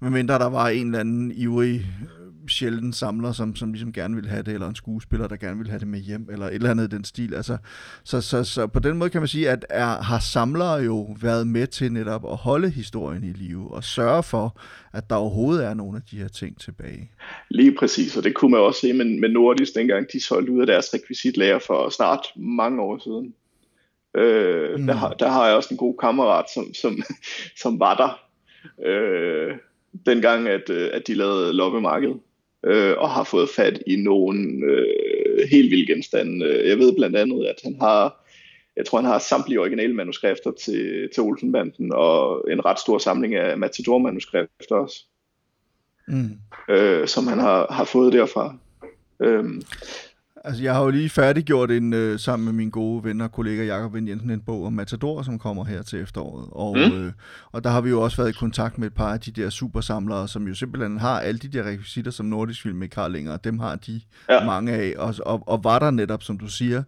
[0.01, 4.15] Men mindre der var en eller anden ivrig øh, sjælden samler, som, som ligesom gerne
[4.15, 6.53] ville have det, eller en skuespiller, der gerne ville have det med hjem, eller et
[6.53, 7.33] eller andet i den stil.
[7.33, 7.57] Altså,
[8.03, 11.47] så, så, så på den måde kan man sige, at er, har samlere jo været
[11.47, 14.59] med til netop at holde historien i live, og sørge for,
[14.93, 17.11] at der overhovedet er nogle af de her ting tilbage.
[17.49, 20.61] Lige præcis, og det kunne man også se med, med Nordisk, dengang de solgte ud
[20.61, 23.33] af deres rekvisitlager for snart mange år siden.
[24.17, 24.87] Øh, mm.
[24.87, 27.01] der, har, der har jeg også en god kammerat, som, som,
[27.63, 28.19] som var der,
[28.89, 29.57] øh,
[30.05, 32.13] dengang at, øh, at de lavede loppemarked,
[32.65, 36.61] øh, og har fået fat i nogle øh, helt vilde genstande.
[36.67, 38.25] Jeg ved blandt andet, at han har,
[38.75, 43.35] jeg tror han har samtlige originale manuskrifter til, til Olsenbanden, og en ret stor samling
[43.35, 45.05] af Matador-manuskrifter også,
[46.07, 46.29] mm.
[46.69, 48.55] øh, som han har, har fået derfra.
[49.19, 49.45] Øh,
[50.43, 53.65] Altså, jeg har jo lige færdiggjort en, øh, sammen med min gode ven og kollega
[53.65, 56.47] Jakob Vind Jensen en bog om Matador, som kommer her til efteråret.
[56.51, 57.05] Og, mm.
[57.05, 57.11] øh,
[57.51, 59.49] og der har vi jo også været i kontakt med et par af de der
[59.49, 63.39] supersamlere, som jo simpelthen har alle de der rekvisitter, som Nordisk Film ikke har længere.
[63.43, 64.45] Dem har de ja.
[64.45, 64.93] mange af.
[64.97, 66.83] Og, og, og var der netop, som du siger,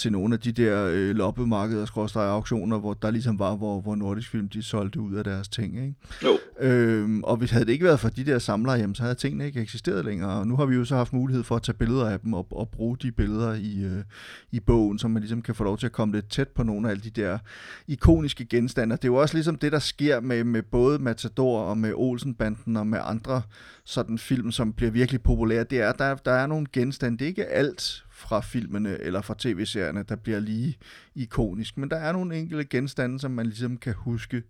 [0.00, 3.94] til nogle af de der øh, loppemarkeder, skråstrej auktioner, hvor der ligesom var, hvor, hvor
[3.94, 5.76] Nordisk Film de solgte ud af deres ting.
[5.76, 5.94] Ikke?
[6.24, 6.38] Jo.
[6.60, 9.46] Øhm, og hvis havde det ikke været for de der samlere, jamen, så havde tingene
[9.46, 10.30] ikke eksisteret længere.
[10.30, 12.46] Og nu har vi jo så haft mulighed for at tage billeder af dem og,
[12.50, 14.04] og bruge bruge de billeder i, øh,
[14.50, 16.88] i bogen, så man ligesom kan få lov til at komme lidt tæt på nogle
[16.88, 17.38] af alle de der
[17.86, 18.96] ikoniske genstande.
[18.96, 22.76] Det er jo også ligesom det, der sker med, med både Matador og med Olsenbanden
[22.76, 23.42] og med andre
[23.84, 25.64] sådan film, som bliver virkelig populære.
[25.64, 27.18] Det er, der, der er nogle genstande.
[27.18, 30.76] Det er ikke alt fra filmene eller fra tv-serierne, der bliver lige
[31.14, 34.42] ikonisk, men der er nogle enkelte genstande, som man ligesom kan huske.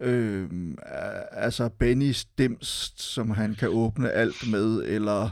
[0.00, 0.48] Øh,
[1.32, 5.30] altså Bennys dims, som han kan åbne alt med, eller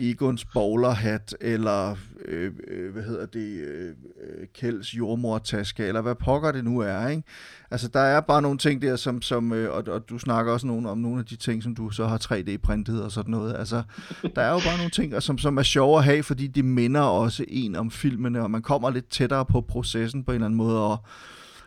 [0.00, 6.52] Egons bowlerhat, eller øh, øh, hvad hedder det, øh, øh Kjelds jordmortaske, eller hvad pokker
[6.52, 7.22] det nu er, ikke?
[7.70, 10.66] Altså, der er bare nogle ting der, som, som øh, og, og du snakker også
[10.66, 13.56] nogen, om nogle af de ting, som du så har 3D-printet og sådan noget.
[13.56, 13.82] Altså,
[14.36, 17.00] der er jo bare nogle ting, som, som er sjove at have, fordi de minder
[17.00, 20.58] også en om filmene, og man kommer lidt tættere på processen på en eller anden
[20.58, 20.98] måde, og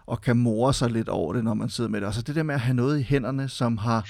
[0.08, 2.06] og kan more sig lidt over det, når man sidder med det.
[2.06, 4.08] Altså det der med at have noget i hænderne, som har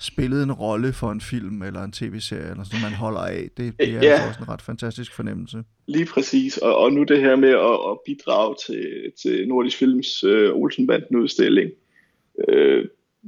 [0.00, 3.80] spillet en rolle for en film eller en tv-serie, eller sådan, man holder af, det,
[3.80, 3.98] det er ja.
[3.98, 5.64] altså også en ret fantastisk fornemmelse.
[5.86, 10.24] Lige præcis, og, og nu det her med at, at bidrage til, til Nordisk Films
[10.24, 11.70] øh, Olsenbanden-udstilling,
[12.48, 12.84] øh,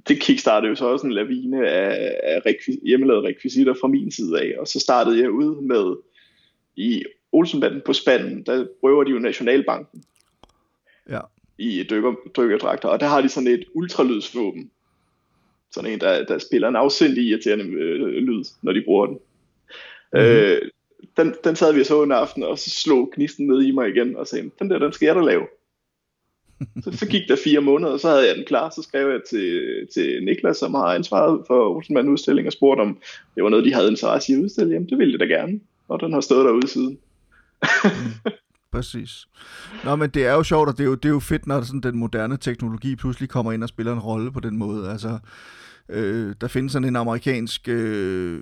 [0.09, 4.41] det kickstartede jo så også en lavine af, af rekvis, hjemmelavede rekvisitter fra min side
[4.41, 5.97] af, og så startede jeg ud med
[6.77, 10.05] i Olsenbanden på spanden, der prøver de jo Nationalbanken.
[11.11, 11.21] Ja
[11.59, 14.71] i dykker, dykkerdragter, og der har de sådan et ultralydsvåben.
[15.77, 19.19] Sådan en, der, der spiller en afsindelig irriterende øh, lyd, når de bruger den.
[20.13, 20.29] Mm-hmm.
[20.29, 20.63] Øh,
[21.17, 24.17] den, den sad vi så en aften, og så slog gnisten ned i mig igen,
[24.17, 25.47] og sagde, den der, den skal jeg da lave.
[26.85, 29.21] så, så gik der fire måneder, og så havde jeg den klar, så skrev jeg
[29.31, 29.63] til,
[29.95, 32.99] til Niklas, som har ansvaret for Olsenmand udstilling, og spurgte om
[33.35, 34.73] det var noget, de havde interesse i at udstille.
[34.73, 36.99] Jamen, det ville jeg da gerne, og den har stået derude siden.
[38.77, 39.27] præcis.
[39.85, 41.61] Nå, men det er jo sjovt, og det er jo, det er jo fedt, når
[41.61, 44.91] sådan den moderne teknologi pludselig kommer ind og spiller en rolle på den måde.
[44.91, 45.19] Altså,
[45.89, 48.41] øh, der findes sådan en amerikansk, øh,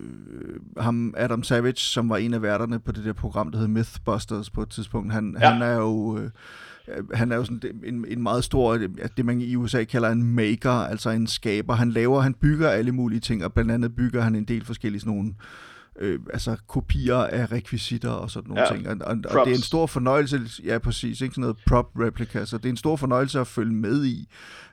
[0.79, 4.51] ham Adam Savage, som var en af værterne på det der program, der hed Mythbusters
[4.51, 5.13] på et tidspunkt.
[5.13, 5.51] Han, ja.
[5.51, 6.19] han er jo...
[6.19, 6.31] Øh,
[7.15, 8.79] han er jo sådan en, en meget stor,
[9.17, 11.75] det man i USA kalder en maker, altså en skaber.
[11.75, 15.01] Han laver, han bygger alle mulige ting, og blandt andet bygger han en del forskellige
[15.01, 15.74] sådan nogle øh,
[16.33, 18.89] altså kopier af rekvisitter og sådan nogle ja, ting.
[18.89, 22.45] Og, og, og det er en stor fornøjelse, ja præcis, ikke sådan noget prop replica,
[22.45, 24.29] så det er en stor fornøjelse at følge med i,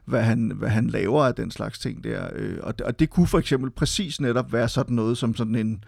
[0.06, 2.30] hvad han, hvad han laver af den slags ting der.
[2.36, 5.84] Øh, og, og det kunne for eksempel præcis netop være sådan noget som sådan en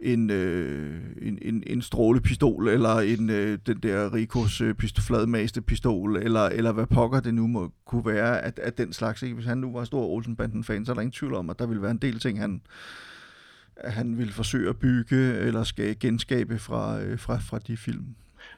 [0.00, 5.60] en, øh, en, en, en strålepistol, eller en, øh, den der Rikos øh, pistol, fladmaste
[5.60, 9.22] pistol, eller, eller hvad pokker det nu må kunne være, at, at den slags.
[9.22, 9.34] Ikke?
[9.34, 11.82] Hvis han nu var stor Olsenbanden-fan, så er der ingen tvivl om, at der ville
[11.82, 12.60] være en del ting, han,
[13.84, 18.04] han vil forsøge at bygge eller skal genskabe fra, øh, fra, fra de film.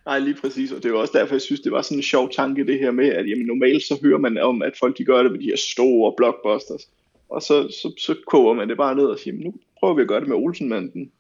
[0.06, 2.02] Nej, lige præcis, og det er jo også derfor, jeg synes, det var sådan en
[2.02, 5.04] sjov tanke, det her med, at jamen, normalt så hører man om, at folk de
[5.04, 6.88] gør det med de her store blockbusters,
[7.28, 10.08] og så, så, så koger man det bare ned og siger, nu prøver vi at
[10.08, 11.10] gøre det med Olsenmanden.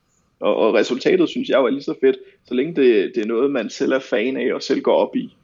[0.40, 3.50] Og, og resultatet synes jeg er lige så fedt, så længe det, det er noget,
[3.50, 5.36] man selv er fan af og selv går op i.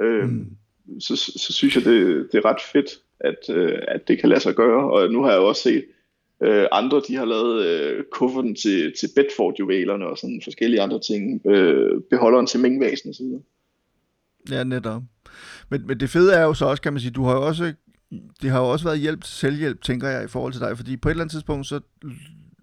[0.00, 0.28] Øhm,
[0.86, 1.00] mm.
[1.00, 4.40] så, så synes jeg, det, det er ret fedt, at, øh, at det kan lade
[4.40, 5.84] sig gøre, og nu har jeg jo også set
[6.42, 11.46] Øh, andre de har lavet øh, kufferten til, til Bedford-juvelerne og sådan forskellige andre ting.
[11.46, 13.26] Øh, beholderen til Mingvasen osv.
[14.50, 15.02] Ja, netop.
[15.68, 17.72] Men, men det fede er jo så også, kan man sige, du har jo også,
[18.42, 20.96] det har jo også været hjælp til selvhjælp, tænker jeg, i forhold til dig, fordi
[20.96, 21.80] på et eller andet tidspunkt, så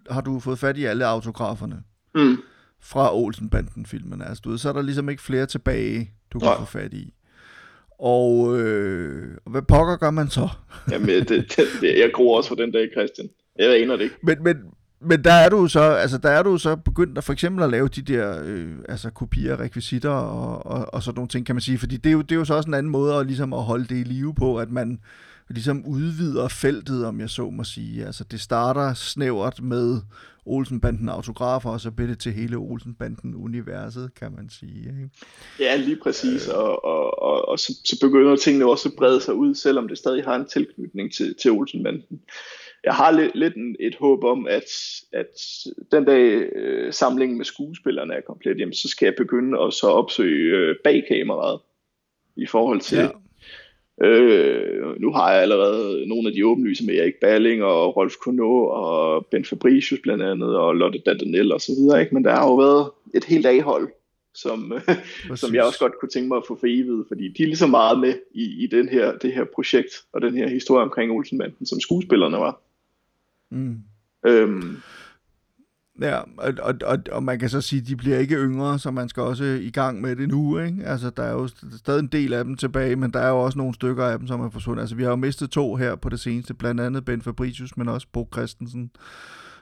[0.10, 1.84] har du fået fat i alle autograferne
[2.16, 2.38] mm.
[2.82, 4.28] fra Olsenbanden-filmene.
[4.28, 6.62] Altså, du ved, så er der ligesom ikke flere tilbage, du kan ja.
[6.62, 7.14] få fat i.
[8.00, 10.50] Og øh, hvad pokker gør man så?
[10.92, 13.30] Jamen, det, det, det, jeg gror også for den dag, Christian.
[13.60, 14.16] Jeg aner det ikke.
[14.24, 14.58] Men, men,
[15.02, 17.70] men der er du så, altså der er du så begyndt at for eksempel at
[17.70, 21.62] lave de der øh, altså kopier, rekvisitter og, og, og sådan nogle ting, kan man
[21.62, 21.78] sige.
[21.78, 23.64] Fordi det er, jo, det er jo så også en anden måde at, ligesom at
[23.64, 25.00] holde det i live på, at man
[25.50, 28.06] ligesom udvider feltet, om jeg så må sige.
[28.06, 30.02] Altså det starter snævert med
[30.46, 34.80] Olsenbanden autografer, og så bliver det til hele Olsenbanden-universet, kan man sige.
[34.80, 35.10] Ikke?
[35.60, 39.34] Ja, lige præcis, og, og, og, og så, så begynder tingene også at brede sig
[39.34, 42.20] ud, selvom det stadig har en tilknytning til, til Olsenbanden
[42.84, 44.70] jeg har lidt, lidt et håb om, at,
[45.14, 45.40] at
[45.92, 49.88] den dag øh, samlingen med skuespillerne er komplet, jamen, så skal jeg begynde at så
[49.88, 51.60] opsøge øh, bag kameraet
[52.36, 52.98] i forhold til...
[52.98, 53.08] Ja.
[54.02, 58.68] Øh, nu har jeg allerede nogle af de åbenlyse med Erik Balling og Rolf Kuno
[58.68, 62.14] og Ben Fabricius blandt andet og Lotte Dandanel og så videre, ikke?
[62.16, 63.90] men der har jo været et helt A-hold,
[64.36, 64.74] som,
[65.36, 67.58] som jeg også godt kunne tænke mig at få for evigt, fordi de er lige
[67.58, 71.12] så meget med i, i den her, det her projekt og den her historie omkring
[71.12, 72.62] Olsenbanden, som skuespillerne var.
[73.54, 73.78] Mm.
[74.26, 74.78] Øhm,
[76.02, 78.92] Ja, og, og, og, og man kan så sige, at de bliver ikke yngre, så
[78.92, 80.84] man skal også i gang med det nu, ikke?
[80.86, 81.48] Altså, der er jo
[81.78, 84.28] stadig en del af dem tilbage, men der er jo også nogle stykker af dem,
[84.28, 84.82] som er forsvundet.
[84.82, 87.90] Altså, vi har jo mistet to her på det seneste, blandt andet Ben Fabricius, men
[87.90, 88.92] også Bo Christensen.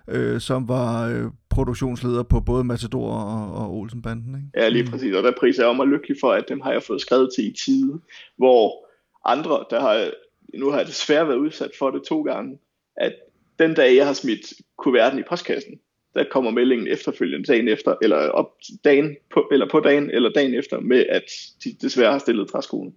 [0.08, 4.36] øh, som var øh, produktionsleder på både Matador og, og Olsenbanden.
[4.36, 4.48] Ikke?
[4.64, 7.02] Ja, lige præcis, og der priser jeg mig lykkelig for, at dem har jeg fået
[7.02, 8.00] skrevet til i tide,
[8.38, 8.88] hvor
[9.26, 10.12] andre, der har,
[10.60, 12.58] nu har jeg desværre været udsat for det to gange,
[12.98, 13.14] at
[13.62, 15.80] den dag, jeg har smidt kuverten i postkassen,
[16.14, 18.52] der kommer meldingen efterfølgende dagen efter, eller op
[18.84, 21.24] dagen på, eller på dagen, eller dagen efter, med at
[21.64, 22.96] de desværre har stillet træskolen.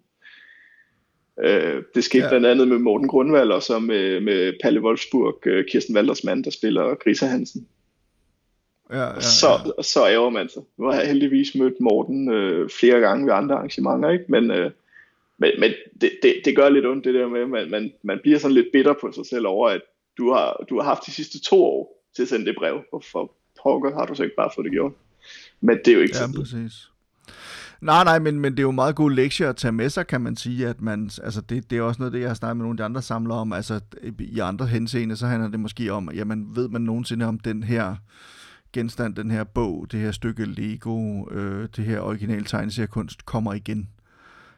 [1.44, 2.30] Øh, det skete ja.
[2.30, 6.50] blandt andet med Morten Grundvald, og så med, med Palle Wolfsburg, øh, Kirsten Waldersmann, der
[6.50, 7.66] spiller Grisa Hansen.
[8.90, 9.20] Ja, ja, ja.
[9.20, 10.62] Så, så ærger man sig.
[10.78, 14.24] Nu har jeg heldigvis mødt Morten øh, flere gange ved andre arrangementer, ikke?
[14.28, 14.70] men, øh,
[15.38, 18.18] men, men det, det, det gør lidt ondt det der med, at man, man, man
[18.22, 19.80] bliver sådan lidt bitter på sig selv over, at
[20.18, 22.82] du har, du har haft de sidste to år til at sende det brev.
[22.90, 24.92] Hvorfor pokker har du så ikke bare fået det gjort?
[25.60, 26.90] Men det er jo ikke ja, præcis.
[27.80, 30.20] Nej, nej, men, men det er jo meget god lektie at tage med sig, kan
[30.20, 32.64] man sige, at man, altså det, det er også noget det, jeg har snakket med
[32.64, 33.80] nogle af de andre samlere om, altså
[34.18, 37.96] i andre henseende, så handler det måske om, jamen ved man nogensinde om den her
[38.72, 43.88] genstand, den her bog, det her stykke Lego, øh, det her original tegneseriekunst kommer igen.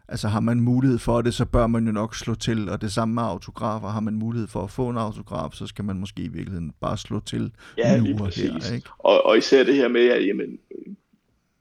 [0.08, 2.92] Altså har man mulighed for det, så bør man jo nok slå til, og det
[2.92, 3.88] samme med autografer.
[3.88, 6.98] Har man mulighed for at få en autograf, så skal man måske i virkeligheden bare
[6.98, 8.68] slå til ja, lige præcis.
[8.68, 8.88] Her, ikke?
[8.98, 10.58] Og, og især det her med, at jamen,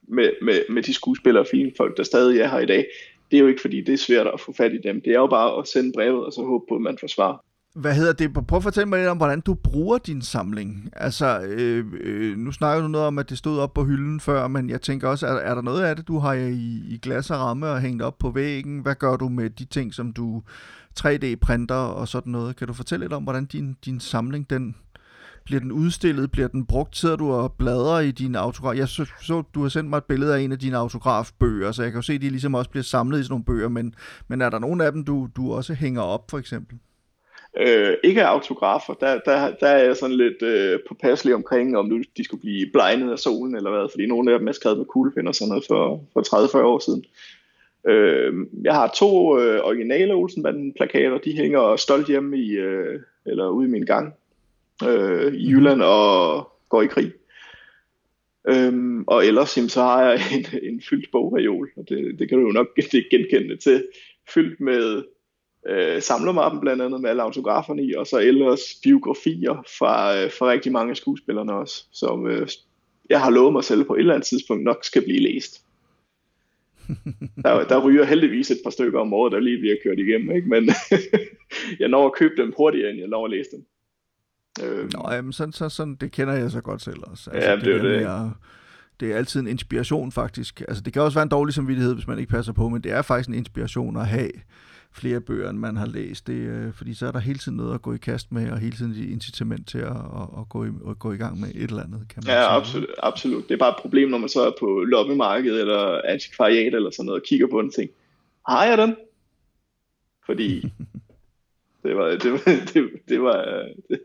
[0.08, 2.86] med, med, med de skuespillere og filmfolk, der stadig er her i dag,
[3.30, 5.00] det er jo ikke fordi, det er svært at få fat i dem.
[5.00, 7.44] Det er jo bare at sende brevet, og så håbe på, at man får svar.
[7.76, 8.46] Hvad hedder det?
[8.46, 10.90] Prøv at fortælle mig lidt om, hvordan du bruger din samling.
[10.92, 14.48] Altså, øh, øh, nu snakker du noget om, at det stod op på hylden før,
[14.48, 17.30] men jeg tænker også, er, er der noget af det, du har i, i glas
[17.30, 18.78] og ramme og hængt op på væggen?
[18.78, 20.42] Hvad gør du med de ting, som du
[21.00, 22.56] 3D-printer og sådan noget?
[22.56, 24.74] Kan du fortælle lidt om, hvordan din, din samling, den,
[25.44, 26.30] bliver den udstillet?
[26.30, 26.96] Bliver den brugt?
[26.96, 28.76] Sidder du og bladrer i din autograf?
[28.76, 31.82] Jeg så, så, du har sendt mig et billede af en af dine autografbøger, så
[31.82, 33.94] jeg kan jo se, at de ligesom også bliver samlet i sådan nogle bøger, men,
[34.28, 36.78] men er der nogen af dem, du, du også hænger op, for eksempel?
[37.60, 41.86] Øh, ikke af autografer, der, der, der er jeg sådan lidt øh, påpasselig omkring, om
[41.86, 44.78] nu de skulle blive blegnet af solen eller hvad, fordi nogle af dem er skrevet
[44.78, 47.04] med kuglepind og sådan noget for, for 30-40 år siden.
[47.86, 53.48] Øh, jeg har to øh, originale Olsenbanden plakater, de hænger stolt hjemme i, øh, eller
[53.48, 54.14] ude i min gang
[54.88, 57.12] øh, i Jylland og går i krig.
[58.48, 62.38] Øhm, og ellers jamen, så har jeg en, en fyldt bogreol, og det, det kan
[62.38, 63.84] du jo nok det genkende til,
[64.34, 65.02] fyldt med
[65.68, 70.50] øh, samlermappen blandt andet med alle autograferne i, og så ellers biografier fra, øh, fra
[70.50, 72.48] rigtig mange af skuespillerne også, som øh,
[73.10, 75.62] jeg har lovet mig selv på et eller andet tidspunkt nok skal blive læst.
[77.44, 80.48] Der, der ryger heldigvis et par stykker om året, der lige bliver kørt igennem, ikke?
[80.48, 80.70] men
[81.80, 83.66] jeg når at købe dem hurtigere, end jeg når at læse dem.
[84.64, 87.30] Øh, Nå, jamen, sådan, sådan, sådan, det kender jeg så godt selv også.
[87.30, 88.02] Altså, ja, det, det, det.
[88.02, 88.30] Med
[89.00, 90.62] det er altid en inspiration faktisk.
[90.68, 92.92] Altså, det kan også være en dårlig samvittighed, hvis man ikke passer på, men det
[92.92, 94.30] er faktisk en inspiration at have
[94.96, 96.26] flere bøger, end man har læst.
[96.26, 98.58] Det, øh, fordi så er der hele tiden noget at gå i kast med, og
[98.58, 101.48] hele tiden et incitament til at, at, at, gå, i, at gå i gang med
[101.48, 102.48] et eller andet, kan man Ja, sige.
[102.48, 103.48] absolut, absolut.
[103.48, 107.06] Det er bare et problem, når man så er på loppemarkedet eller antikvariat eller sådan
[107.06, 107.90] noget, og kigger på en ting.
[108.48, 108.96] Har jeg den?
[110.26, 110.60] Fordi
[111.84, 112.40] det var, det, var,
[112.74, 114.00] det, det, var, det,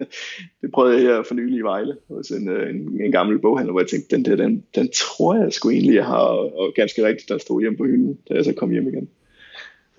[0.61, 3.81] det prøvede jeg her for nylig i Vejle hos en, en, en gammel boghandler, hvor
[3.81, 6.17] jeg tænkte, den der, den, den tror jeg sgu egentlig, jeg har,
[6.61, 9.09] og ganske rigtigt, der stod hjemme på hylden, da jeg så kom hjem igen.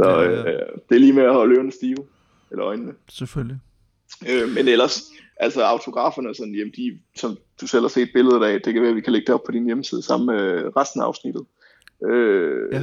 [0.04, 0.52] Så ja, ja.
[0.52, 2.06] Øh, det er lige med at holde ørerne stive,
[2.50, 2.92] eller øjnene.
[3.08, 3.58] Selvfølgelig.
[4.30, 5.02] Øh, men ellers,
[5.36, 8.90] altså autograferne, sådan, jamen, de, som du selv har set billedet af, det kan være,
[8.90, 11.44] at vi kan lægge det op på din hjemmeside sammen med resten af afsnittet.
[12.10, 12.82] Øh, ja.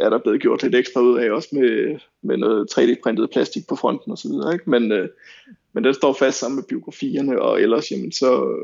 [0.00, 3.76] Er der blevet gjort lidt ekstra ud af, også med, med noget 3D-printet plastik på
[3.76, 4.70] fronten og så videre, ikke?
[4.70, 5.08] Men, øh,
[5.72, 8.58] men den står fast sammen med biografierne, og ellers, jamen, så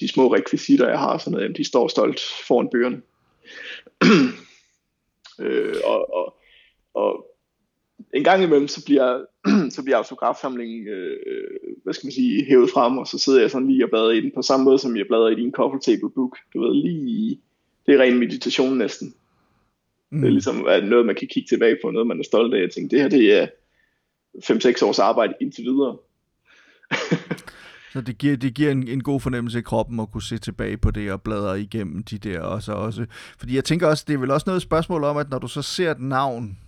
[0.00, 3.02] de små rekvisitter, jeg har, sådan noget, jamen, de står stolt foran bøgerne.
[5.44, 6.36] øh, og, og
[6.96, 7.26] og
[8.14, 9.24] en gang imellem, så bliver,
[9.74, 11.16] så bliver autografsamlingen, øh,
[11.82, 14.20] hvad skal man sige, hævet frem, og så sidder jeg sådan lige og bladrer i
[14.20, 16.36] den, på samme måde som jeg bladrer i din coffee table book.
[16.54, 17.40] Du ved, lige,
[17.86, 19.14] det er ren meditation næsten.
[20.10, 20.20] Mm.
[20.20, 22.60] Det er ligesom at noget, man kan kigge tilbage på, noget man er stolt af.
[22.60, 23.46] Jeg tænker, det her, det er
[24.82, 25.96] 5-6 års arbejde indtil videre.
[27.92, 30.76] Så det giver, det giver en, en god fornemmelse i kroppen at kunne se tilbage
[30.76, 32.72] på det og bladre igennem de der også.
[32.72, 33.06] også.
[33.38, 35.62] Fordi jeg tænker også, det er vel også noget spørgsmål om, at når du så
[35.62, 36.58] ser et navn,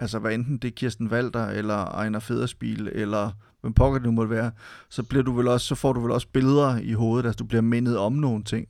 [0.00, 3.30] altså hvad enten det er Kirsten Walter, eller Ejner Federspil, eller
[3.60, 4.50] hvem pokker det nu måtte være,
[4.90, 7.48] så, bliver du vel også, så får du vel også billeder i hovedet, altså du
[7.48, 8.68] bliver mindet om nogle ting.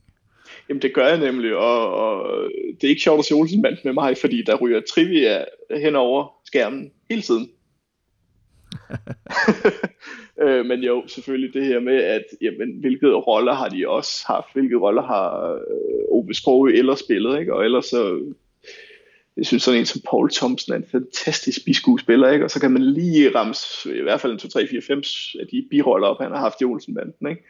[0.69, 2.27] Jamen det gør jeg nemlig, og, og
[2.81, 6.33] det er ikke sjovt at se Olsenband med mig, fordi der ryger trivia hen over
[6.45, 7.49] skærmen hele tiden.
[10.43, 14.47] øh, men jo, selvfølgelig det her med, at jamen, hvilke roller har de også haft,
[14.53, 17.53] hvilke roller har øh, Ove Sprogø ellers spillet, ikke?
[17.53, 18.21] og ellers så
[19.37, 22.45] jeg synes sådan en som Paul Thompson er en fantastisk biskuespiller, ikke?
[22.45, 25.01] og så kan man lige ramse i hvert fald en 2, 3, 4, 5
[25.39, 27.29] af de biroller op, han har haft i Olsenbanden.
[27.29, 27.43] Ikke?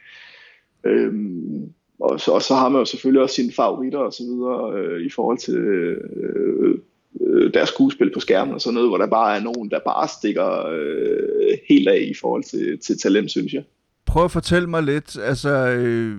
[0.84, 4.78] Øhm, og, så, og så har man jo selvfølgelig også sine favoritter og så videre
[4.78, 6.78] øh, i forhold til øh,
[7.20, 10.08] øh, deres skuespil på skærmen og sådan noget, hvor der bare er nogen, der bare
[10.08, 13.62] stikker øh, helt af i forhold til, til talent, synes jeg.
[14.06, 15.50] Prøv at fortælle mig lidt, altså...
[15.68, 16.16] Øh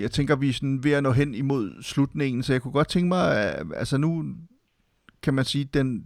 [0.00, 2.88] jeg tænker, vi er sådan ved at nå hen imod slutningen, så jeg kunne godt
[2.88, 4.24] tænke mig, altså nu
[5.22, 6.04] kan man sige, den,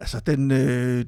[0.00, 1.04] altså den øh,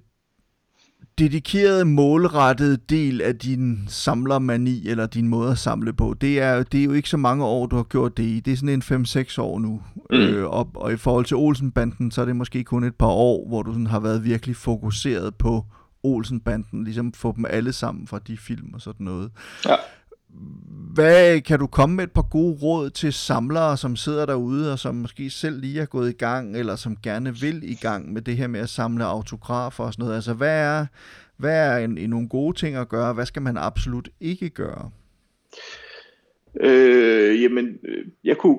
[1.18, 6.80] dedikerede, målrettede del af din samlermani, eller din måde at samle på, det er, det
[6.80, 8.40] er jo ikke så mange år, du har gjort det i.
[8.40, 9.82] Det er sådan en 5-6 år nu.
[10.10, 10.16] Mm.
[10.16, 13.48] Øh, og, og i forhold til Olsenbanden, så er det måske kun et par år,
[13.48, 15.66] hvor du sådan har været virkelig fokuseret på
[16.02, 19.30] Olsenbanden, ligesom få dem alle sammen fra de film og sådan noget.
[19.68, 19.74] Ja.
[20.94, 24.78] Hvad kan du komme med et par gode råd til samlere, som sidder derude, og
[24.78, 28.22] som måske selv lige er gået i gang, eller som gerne vil i gang med
[28.22, 30.14] det her med at samle autografer og sådan noget?
[30.14, 30.86] Altså, hvad er,
[31.36, 33.12] hvad er en, en nogle gode ting at gøre?
[33.12, 34.90] Hvad skal man absolut ikke gøre?
[36.60, 38.58] Øh, jamen, øh, jeg kunne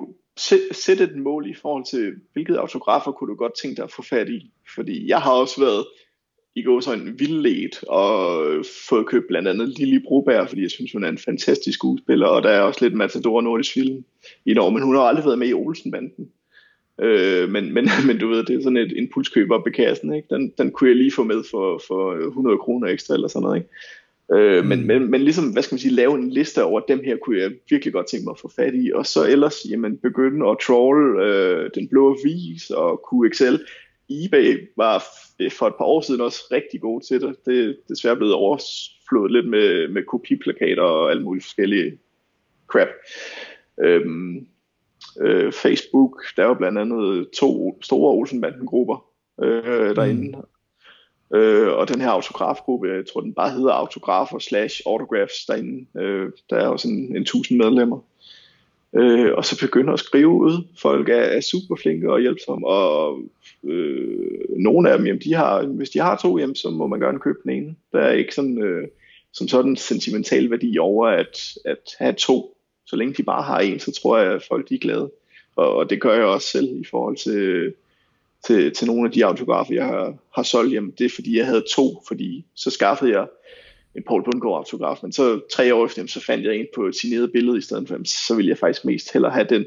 [0.72, 4.02] sætte et mål i forhold til, hvilket autografer kunne du godt tænke dig at få
[4.02, 4.52] fat i?
[4.74, 5.86] Fordi jeg har også været
[6.56, 8.44] i går sådan vildledt og
[8.88, 12.42] fået købt blandt andet Lili Broberg, fordi jeg synes, hun er en fantastisk skuespiller, og
[12.42, 14.04] der er også lidt Matador Nordisk Film
[14.44, 16.28] i år, men hun har aldrig været med i Olsenbanden.
[17.00, 20.28] Øh, men, men, men du ved, det er sådan et impulskøb op i kassen, ikke?
[20.30, 23.56] Den, den kunne jeg lige få med for, for 100 kroner ekstra eller sådan noget,
[23.56, 23.68] ikke?
[24.32, 24.68] Øh, mm.
[24.68, 27.38] men, men, men ligesom, hvad skal man sige, lave en liste over dem her, kunne
[27.38, 30.56] jeg virkelig godt tænke mig at få fat i, og så ellers, jamen, begynde at
[30.66, 33.54] troll øh, den blå vis og QXL,
[34.10, 35.04] eBay var
[35.58, 37.36] for et par år siden også rigtig god til det.
[37.46, 41.98] Det er desværre blevet overflået lidt med, med kopiplakater og alle mulige forskellige
[42.66, 42.88] crap.
[43.80, 44.46] Øhm,
[45.20, 49.06] øh, Facebook, der var blandt andet to store Olsenbanden-grupper
[49.42, 50.38] øh, derinde.
[50.38, 51.38] Mm.
[51.38, 55.86] Øh, og den her autografgruppe, jeg tror den bare hedder autografer slash autographs derinde.
[56.00, 58.00] Øh, der er jo sådan en tusind medlemmer
[58.96, 60.66] øh, og så begynder at skrive ud.
[60.78, 63.20] Folk er, er super flinke og hjælpsomme, og
[63.64, 67.00] øh, nogle af dem, jamen, de har, hvis de har to hjem, så må man
[67.00, 67.74] gerne købe den ene.
[67.92, 68.88] Der er ikke sådan, øh,
[69.32, 72.56] som sådan sentimental værdi over at, at have to.
[72.86, 75.10] Så længe de bare har en, så tror jeg, at folk de er glade.
[75.56, 77.74] Og, og det gør jeg også selv i forhold til,
[78.46, 80.74] til, til nogle af de autografer, jeg har, har solgt.
[80.74, 83.26] Jamen, det er fordi, jeg havde to, fordi så skaffede jeg
[83.96, 86.96] en Paul Bundgaard autograf, men så tre år efter, så fandt jeg en på et
[86.96, 89.66] signeret billede i stedet for, så vil jeg faktisk mest hellere have den.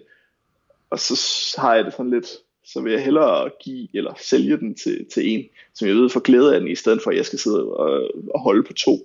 [0.90, 1.16] Og så
[1.58, 2.28] har jeg det sådan lidt,
[2.66, 6.20] så vil jeg hellere give eller sælge den til, til en, som jeg ved får
[6.20, 8.98] glæde af den, i stedet for at jeg skal sidde og, og holde på to.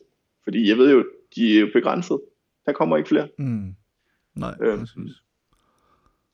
[0.44, 1.04] Fordi jeg ved jo,
[1.36, 2.20] de er jo begrænset.
[2.66, 3.28] Der kommer ikke flere.
[3.38, 3.74] Mm.
[4.34, 4.86] Nej, øhm,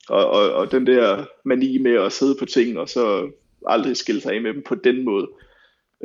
[0.08, 3.30] og, og, og den der mani med at sidde på ting, og så
[3.66, 5.28] aldrig skille sig af med dem på den måde,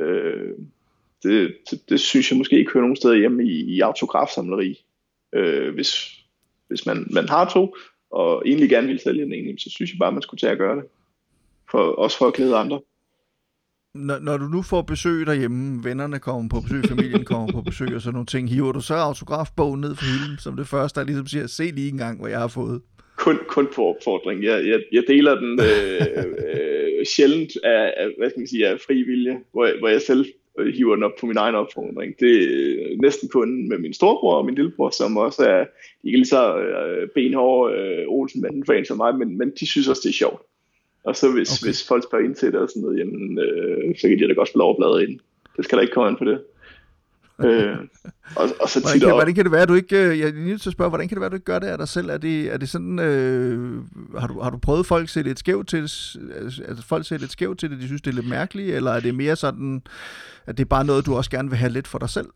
[0.00, 0.52] øh,
[1.24, 4.84] det, det, det synes jeg måske ikke hører nogen steder hjemme i, i autografsamleri.
[5.34, 6.14] Øh, hvis
[6.68, 7.76] hvis man, man har to,
[8.10, 10.58] og egentlig gerne vil sælge den ene, så synes jeg bare, man skulle tage at
[10.58, 10.84] gøre det.
[11.70, 12.80] For, også for at glæde andre.
[13.94, 17.94] Når, når du nu får besøg derhjemme, vennerne kommer på besøg, familien kommer på besøg
[17.94, 21.06] og sådan nogle ting, hiver du så autografbogen ned fra hylden, som det første, der
[21.06, 22.82] ligesom siger, se lige en gang, hvad jeg har fået?
[23.16, 24.44] Kun, kun på opfordring.
[24.44, 28.80] Jeg, jeg, jeg deler den øh, øh, sjældent af, af, hvad skal man sige, af
[28.86, 30.26] fri vilje, hvor, hvor jeg selv
[30.74, 32.14] hiver den op på min egen opfordring.
[32.20, 35.64] Det er næsten kun med min storebror og min lillebror, som også er
[36.04, 40.00] ikke lige så øh, benhårde øh, Olsen fan som mig, men, men de synes også,
[40.04, 40.42] det er sjovt.
[41.04, 41.66] Og så hvis, okay.
[41.66, 44.32] hvis folk spørger ind til det og sådan noget, jamen, øh, så kan de da
[44.32, 45.20] godt at bladre ind.
[45.56, 46.40] Det skal der ikke komme ind på det.
[47.40, 47.76] Øh,
[48.40, 50.32] og, og så hvordan, kan, hvordan kan det være, at du ikke, øh, jeg er
[50.32, 51.88] nødt til at spørge, hvordan kan det være, at du ikke gør det af dig
[51.88, 52.08] selv?
[52.08, 53.82] Er det, er det sådan, øh,
[54.18, 56.20] har, du, har du prøvet folk se lidt skævt til det,
[56.68, 59.00] altså folk ser lidt skævt til det, de synes det er lidt mærkeligt, eller er
[59.00, 59.82] det mere sådan,
[60.46, 62.26] at det er bare noget, du også gerne vil have lidt for dig selv?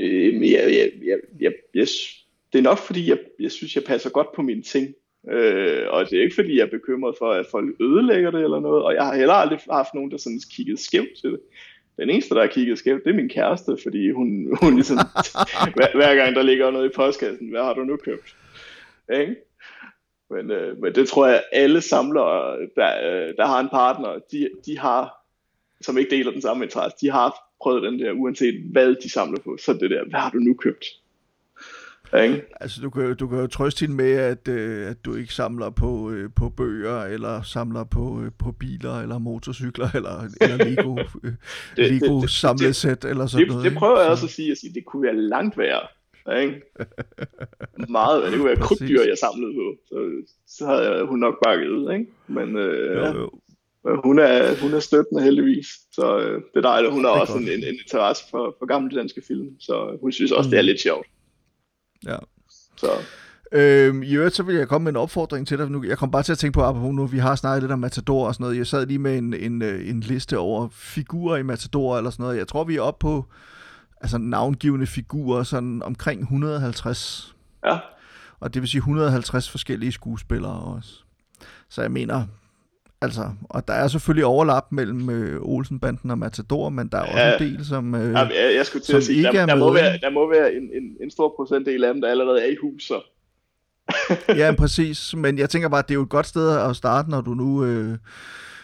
[0.00, 1.90] Øh, ja, ja, ja, ja, yes.
[2.52, 4.94] Det er nok, fordi jeg, jeg synes, jeg passer godt på mine ting.
[5.30, 8.60] Øh, og det er ikke, fordi jeg er bekymret for, at folk ødelægger det eller
[8.60, 11.40] noget, og jeg har heller aldrig haft nogen, der sådan kigget skævt til det
[11.96, 14.98] den eneste, der har kigget skævt, det er min kæreste, fordi hun, hun ligesom,
[15.76, 18.36] hver, hver gang der ligger noget i postkassen, hvad har du nu købt?
[19.12, 19.36] Ikke?
[20.30, 24.50] Men, øh, men det tror jeg, alle samlere, der, øh, der har en partner, de,
[24.66, 25.24] de har,
[25.80, 29.40] som ikke deler den samme interesse, de har prøvet den der, uanset hvad de samler
[29.40, 30.84] på, så det der, hvad har du nu købt?
[32.14, 32.42] Ikke?
[32.60, 35.70] Altså, du kan, du kan jo trøste hende med, at, øh, at du ikke samler
[35.70, 40.96] på, øh, på bøger, eller samler på, øh, på biler, eller motorcykler, eller, eller Lego,
[41.24, 41.32] øh,
[41.76, 43.70] det, Lego det, samlesæt, eller sådan det, noget.
[43.70, 45.86] Det prøver jeg også at sige, at sige, det kunne være langt værre.
[46.42, 46.62] Ikke?
[47.88, 49.76] Meget, det kunne være krybdyr, jeg samlede på.
[49.88, 49.96] Så,
[50.46, 52.06] så havde jeg, hun nok bakket ud, ikke?
[52.26, 53.30] Men øh, jo,
[53.84, 54.00] jo.
[54.04, 56.92] hun er, hun er støttende heldigvis, så øh, det er dejligt.
[56.92, 60.32] Hun har også en, en, en interesse for, for gamle danske film, så hun synes
[60.32, 60.50] også, mm.
[60.50, 61.06] det er lidt sjovt.
[62.04, 62.16] Ja.
[62.76, 62.90] Så
[63.52, 65.84] Øhm, I øvrigt, så vil jeg komme med en opfordring til dig nu.
[65.84, 68.26] Jeg kom bare til at tænke på, apropos nu, vi har snakket lidt om Matador
[68.26, 68.56] og sådan noget.
[68.56, 72.22] Jeg sad lige med en, en, øh, en liste over figurer i Matador eller sådan
[72.22, 72.38] noget.
[72.38, 73.24] Jeg tror, vi er oppe på
[74.00, 77.34] altså, navngivende figurer sådan omkring 150.
[77.64, 77.78] ja,
[78.40, 80.92] Og det vil sige 150 forskellige skuespillere også.
[81.68, 82.24] Så jeg mener,
[83.06, 87.18] altså, og der er selvfølgelig overlap mellem øh, Olsenbanden og Matador, men der er også
[87.18, 87.36] Ja.
[87.36, 87.94] en del, som...
[87.94, 89.98] Øh, Jamen, jeg, skulle til som at sige, ikke der, er der, må med, være,
[89.98, 92.82] der må være en, en, en stor procentdel af dem, der allerede er i hus,
[92.82, 93.00] så.
[94.42, 95.14] ja, præcis.
[95.16, 97.34] Men jeg tænker bare, at det er jo et godt sted at starte, når du
[97.34, 97.98] nu, øh,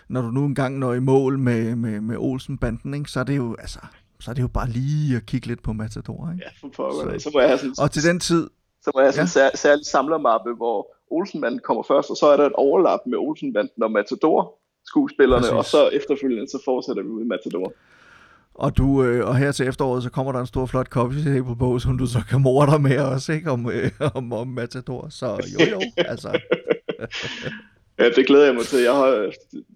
[0.09, 3.11] når du nu engang når i mål med, med, med Olsen-banden, ikke?
[3.11, 3.79] så er det jo, altså,
[4.21, 6.45] så er det jo bare lige at kigge lidt på Matador, ikke?
[6.45, 7.19] Ja, for pokker.
[7.19, 8.51] Så- Så, må jeg have sådan, Og til den tid,
[8.83, 12.27] så må jeg have sådan en sær, særlig samlermappe, hvor Olsenbanden kommer først, og så
[12.27, 15.53] er der et overlap med Olsenbanden og Matador skuespillerne, Præcis.
[15.59, 17.73] og så efterfølgende, så fortsætter vi ud i Matador.
[18.55, 21.57] og, du, øh, og her til efteråret, så kommer der en stor flot coffee table
[21.59, 23.51] på, som du så kan morde dig med også, ikke?
[23.51, 25.07] Om, øh, om, om Matador.
[25.11, 26.31] Så jo jo, altså.
[27.99, 28.83] Ja, det glæder jeg mig til.
[28.83, 29.33] Jeg har,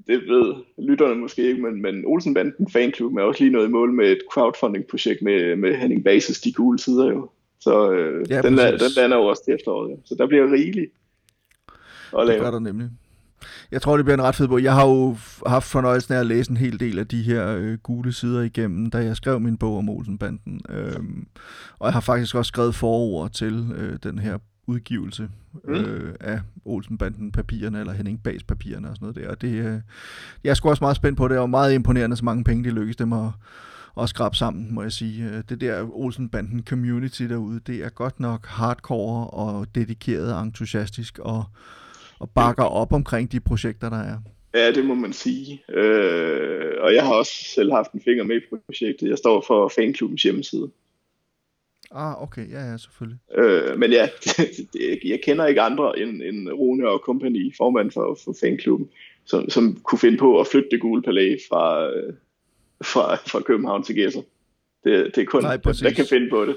[0.07, 3.93] det ved lytterne måske ikke, men, men Olsenbanden fanklub er også lige noget i mål
[3.93, 7.31] med et crowdfunding-projekt med, med Henning Bases De Gule Sider jo.
[7.61, 8.83] Så øh, Ja, den, præcis.
[8.83, 9.91] den lander jo også til efteråret.
[9.91, 9.97] Ja.
[10.05, 10.93] Så der bliver rigeligt
[12.13, 12.91] at Det gør der nemlig.
[13.71, 14.63] Jeg tror, det bliver en ret fed bog.
[14.63, 17.79] Jeg har jo haft fornøjelsen af at læse en hel del af de her øh,
[17.79, 20.61] gule sider igennem, da jeg skrev min bog om Olsenbanden.
[20.69, 21.27] Øhm,
[21.79, 25.29] og jeg har faktisk også skrevet forord til øh, den her udgivelse
[25.65, 25.75] Mm.
[25.75, 29.31] øh, af Olsenbanden papirerne, eller Henning Bags papirerne og sådan noget der.
[29.31, 29.81] Og det, øh,
[30.45, 32.71] jeg er sgu også meget spændt på det, og meget imponerende, så mange penge de
[32.71, 33.29] lykkes dem at,
[34.01, 35.25] at skrabe sammen, må jeg sige.
[35.31, 41.19] Øh, Det der Olsenbanden community derude, det er godt nok hardcore og dedikeret og entusiastisk
[41.19, 41.45] og
[42.19, 44.19] og bakker op omkring de projekter, der er.
[44.55, 45.63] Ja, det må man sige.
[45.69, 49.09] Øh, og jeg har også selv haft en finger med i projektet.
[49.09, 50.71] Jeg står for fanklubbens hjemmeside.
[51.91, 53.19] Ah, okay, ja, ja, selvfølgelig.
[53.39, 54.09] Øh, men ja,
[54.73, 58.89] det, jeg kender ikke andre end, end Rune og Company, formand for, for fanklubben,
[59.25, 62.15] som, som kunne finde på at flytte det gule palæ fra, øh,
[62.85, 64.23] fra, fra København til Gæsser.
[64.85, 65.83] Det, det er kun Nej, Nej, præcis.
[65.83, 66.57] der kan finde på det.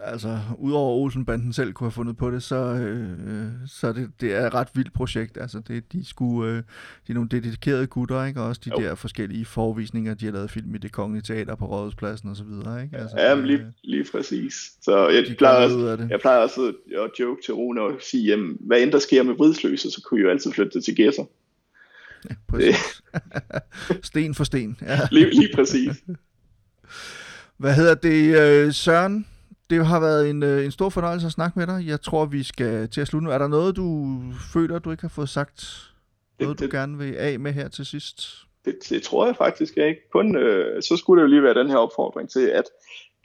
[0.00, 4.46] Altså, udover Olsenbanden selv kunne have fundet på det, så, øh, så det, det er
[4.46, 5.38] et ret vildt projekt.
[5.40, 6.62] Altså, det, de, skulle, øh, de
[7.08, 8.40] er nogle dedikerede gutter, ikke?
[8.40, 8.84] Og også de Jo.
[8.84, 12.44] der forskellige forvisninger, de har lavet film i det kongelige teater på Rådhuspladsen og så
[12.44, 12.96] videre, ikke?
[12.96, 14.54] Altså, Ja, men lige, øh, lige præcis.
[14.82, 18.24] Så jeg de plejer, også, jeg plejer også at, at joke til Rune og sige,
[18.26, 20.96] jamen, hvad end der sker med Vridsløse, så kunne I jo altid flytte det til
[20.96, 21.24] Gæsser.
[22.30, 23.02] Ja, præcis.
[24.10, 24.98] sten for sten, ja.
[25.10, 26.04] Lige, lige præcis.
[27.56, 29.26] Hvad hedder det, øh, Søren?
[29.70, 31.84] Det har været en, øh, en stor fornøjelse at snakke med dig.
[31.86, 33.30] Jeg tror, vi skal til at slutte nu.
[33.32, 34.18] Er der noget, du
[34.52, 35.88] føler, du ikke har fået sagt?
[36.40, 38.22] Noget, du det- gerne vil af med her til sidst?
[38.64, 40.00] Det, det tror jeg faktisk ikke.
[40.12, 42.64] Kun, øh, så skulle det jo lige være den her opfordring til, at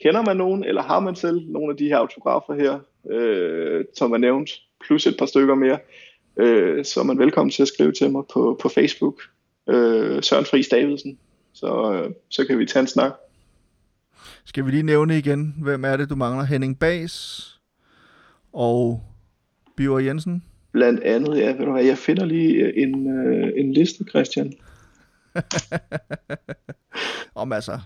[0.02, 2.80] kender man nogen, eller har man selv nogle af de her autografer her,
[3.12, 4.50] øh, som er nævnt,
[4.88, 5.80] plus et par stykker mere,
[6.38, 9.22] øh, så er man velkommen til at skrive til mig på, på Facebook,
[9.70, 11.20] øh, Søren Friis Davidsen.
[11.54, 13.12] Så, øh, så kan vi tage en snak.
[14.48, 16.44] Skal vi lige nævne igen, hvem er det, du mangler?
[16.44, 17.46] Henning Bas
[18.54, 19.04] og
[19.76, 20.44] Biver Jensen?
[20.72, 24.54] Blandt andet, ja, ved du hvad, jeg finder lige øh, en, øh, en liste, Christian.
[27.36, 27.80] Om altså,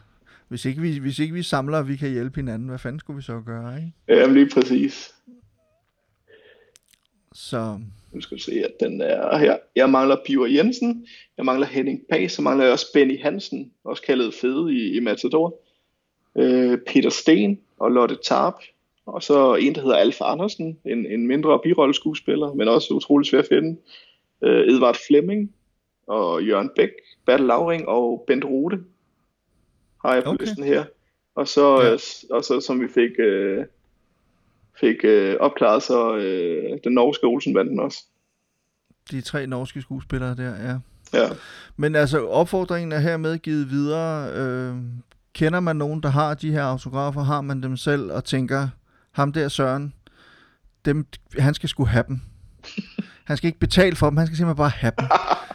[0.47, 3.18] hvis ikke, vi, hvis ikke vi samler, og vi kan hjælpe hinanden, hvad fanden skulle
[3.18, 4.22] vi så gøre, ikke?
[4.22, 5.14] Jamen lige præcis.
[7.34, 7.80] Så
[8.14, 9.57] Nu skal vi se, at den er her.
[9.76, 11.05] Jeg mangler Piver Jensen,
[11.38, 14.99] jeg mangler Henning Pag, så mangler jeg også Benny Hansen, også kaldet Fede i, i
[14.99, 15.62] Matador.
[16.38, 18.53] Øh, Peter Sten og Lotte Tarp.
[19.05, 23.39] Og så en, der hedder Alf Andersen, en, en mindre birolleskuespiller, men også utrolig svær
[23.39, 23.79] at finde.
[24.43, 25.53] Øh, Edvard Flemming
[26.07, 26.89] og Jørgen Bæk,
[27.25, 28.84] Bertel Lauring og Bent Rode
[30.05, 30.45] har jeg på Okay.
[30.45, 30.84] listen her.
[31.36, 31.89] Og så, Ja.
[31.89, 31.95] ja.
[32.36, 33.65] og så som vi fik, øh,
[34.79, 38.03] fik øh, opklaret, så øh, den norske Olsenbanden også.
[39.11, 40.77] de tre norske skuespillere der, ja.
[41.19, 41.29] Ja.
[41.77, 44.32] Men altså, opfordringen er hermed givet videre.
[44.34, 44.75] Øh,
[45.34, 47.23] kender man nogen, der har de her autografer?
[47.23, 48.67] Har man dem selv og tænker,
[49.11, 49.93] ham der Søren,
[50.86, 51.05] dem,
[51.39, 52.21] han skal sgu have dem.
[53.23, 55.07] Han skal ikke betale for dem, han skal simpelthen bare have dem.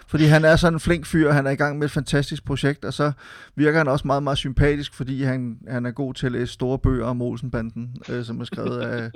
[0.08, 2.84] Fordi han er sådan en flink fyr, han er i gang med et fantastisk projekt,
[2.84, 3.12] og så
[3.56, 6.78] virker han også meget, meget sympatisk, fordi han, han er god til at læse store
[6.78, 9.10] bøger om Olsenbanden, øh, som er skrevet af...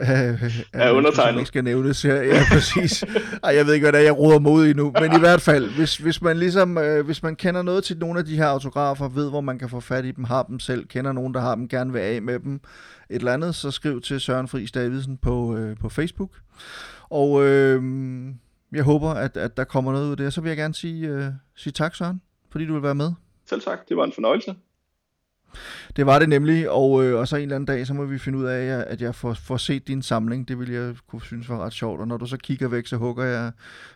[0.00, 0.38] af,
[0.72, 1.38] Af undertegnet.
[1.38, 2.14] Ikke skal nævnes her.
[2.22, 3.04] Ja, præcis.
[3.44, 4.92] Ej, jeg ved ikke, hvad det er, jeg roder mig ud i nu.
[5.00, 8.18] Men i hvert fald, hvis, hvis man ligesom, øh, hvis man kender noget til nogle
[8.18, 10.86] af de her autografer, ved, hvor man kan få fat i dem, har dem selv,
[10.86, 12.60] kender nogen, der har dem, gerne vil af med dem, et
[13.10, 16.30] eller andet, så skriv til Søren Friis Davidsen på, øh, på Facebook.
[17.10, 17.82] Og øh,
[18.74, 20.26] jeg håber, at, at der kommer noget ud af det.
[20.26, 21.24] Og så vil jeg gerne sige, øh,
[21.56, 22.20] sige tak, Søren,
[22.50, 23.12] fordi du vil være med.
[23.46, 24.54] Selv tak, det var en fornøjelse.
[25.96, 28.18] Det var det nemlig, og, øh, og så en eller anden dag, så må vi
[28.18, 30.48] finde ud af, at jeg får, får set din samling.
[30.48, 32.96] Det vil jeg kunne synes var ret sjovt, og når du så kigger væk, så
[32.96, 33.52] hugger jeg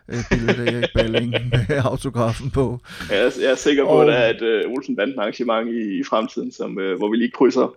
[0.07, 1.31] øh, billedet af Erik Balling
[1.69, 2.79] med autografen på.
[3.09, 5.69] Jeg er, jeg er sikker på, og, at der er et øh, Olsen Banden arrangement
[5.69, 7.75] i, i fremtiden, som, øh, hvor vi lige krydser.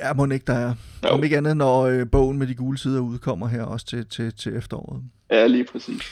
[0.00, 0.74] Ja, må ikke der er.
[1.04, 1.08] Jo.
[1.08, 4.32] Om ikke andet, når øh, bogen med de gule sider udkommer her også til, til,
[4.32, 5.02] til efteråret.
[5.30, 6.02] Ja, lige præcis.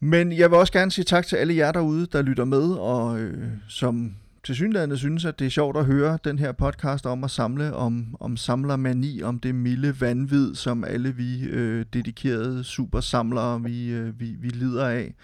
[0.00, 3.20] Men jeg vil også gerne sige tak til alle jer derude, der lytter med, og
[3.20, 7.24] øh, som til synligheden synes, at det er sjovt at høre den her podcast om
[7.24, 13.62] at samle om, om samlermani, om det milde vanvid, som alle vi øh, dedikerede supersamlere,
[13.62, 15.14] vi, øh, vi, vi lider af.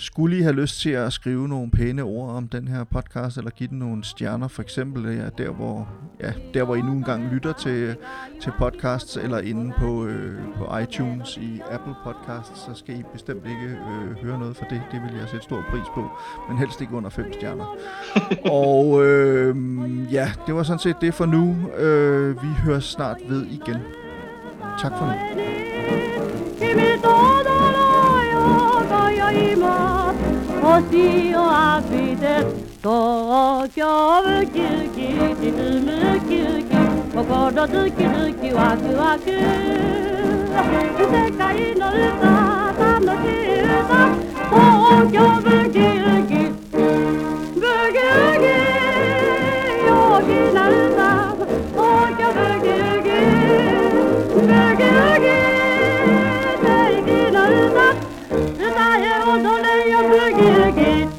[0.00, 3.50] Skulle I have lyst til at skrive nogle pæne ord om den her podcast, eller
[3.50, 5.88] give den nogle stjerner, for eksempel ja, der, hvor,
[6.20, 7.96] ja, der, hvor I nu engang lytter til,
[8.40, 13.46] til podcasts, eller inde på, øh, på iTunes i Apple Podcasts, så skal I bestemt
[13.46, 14.82] ikke øh, høre noget for det.
[14.92, 16.10] Det vil jeg sætte stor pris på,
[16.48, 17.76] men helst ikke under fem stjerner.
[18.64, 19.56] og øh,
[20.12, 21.70] ja, det var sådan set det for nu.
[21.78, 23.78] Øh, vi hører snart ved igen.
[24.80, 25.12] Tak for nu.
[29.30, 29.87] 今
[30.60, 31.38] 星を
[31.78, 32.24] 浴びて
[32.82, 33.86] 東京
[34.22, 34.98] ウキウキ
[35.40, 35.54] 沈
[35.84, 36.74] むウキウキ
[37.14, 39.24] 心ズキズキワクワク
[40.98, 44.10] 世界の歌楽しい歌
[44.50, 44.56] 東
[45.12, 46.34] 京ウキウキ
[47.54, 48.46] ブギウギ
[49.86, 49.90] 陽
[50.22, 50.98] 気な歌
[51.74, 51.78] 東
[52.18, 53.10] 京ブギウギ
[54.34, 55.26] ブギウギ
[56.58, 58.08] 素敵な歌
[59.28, 59.67] Boogie
[60.70, 61.17] forget.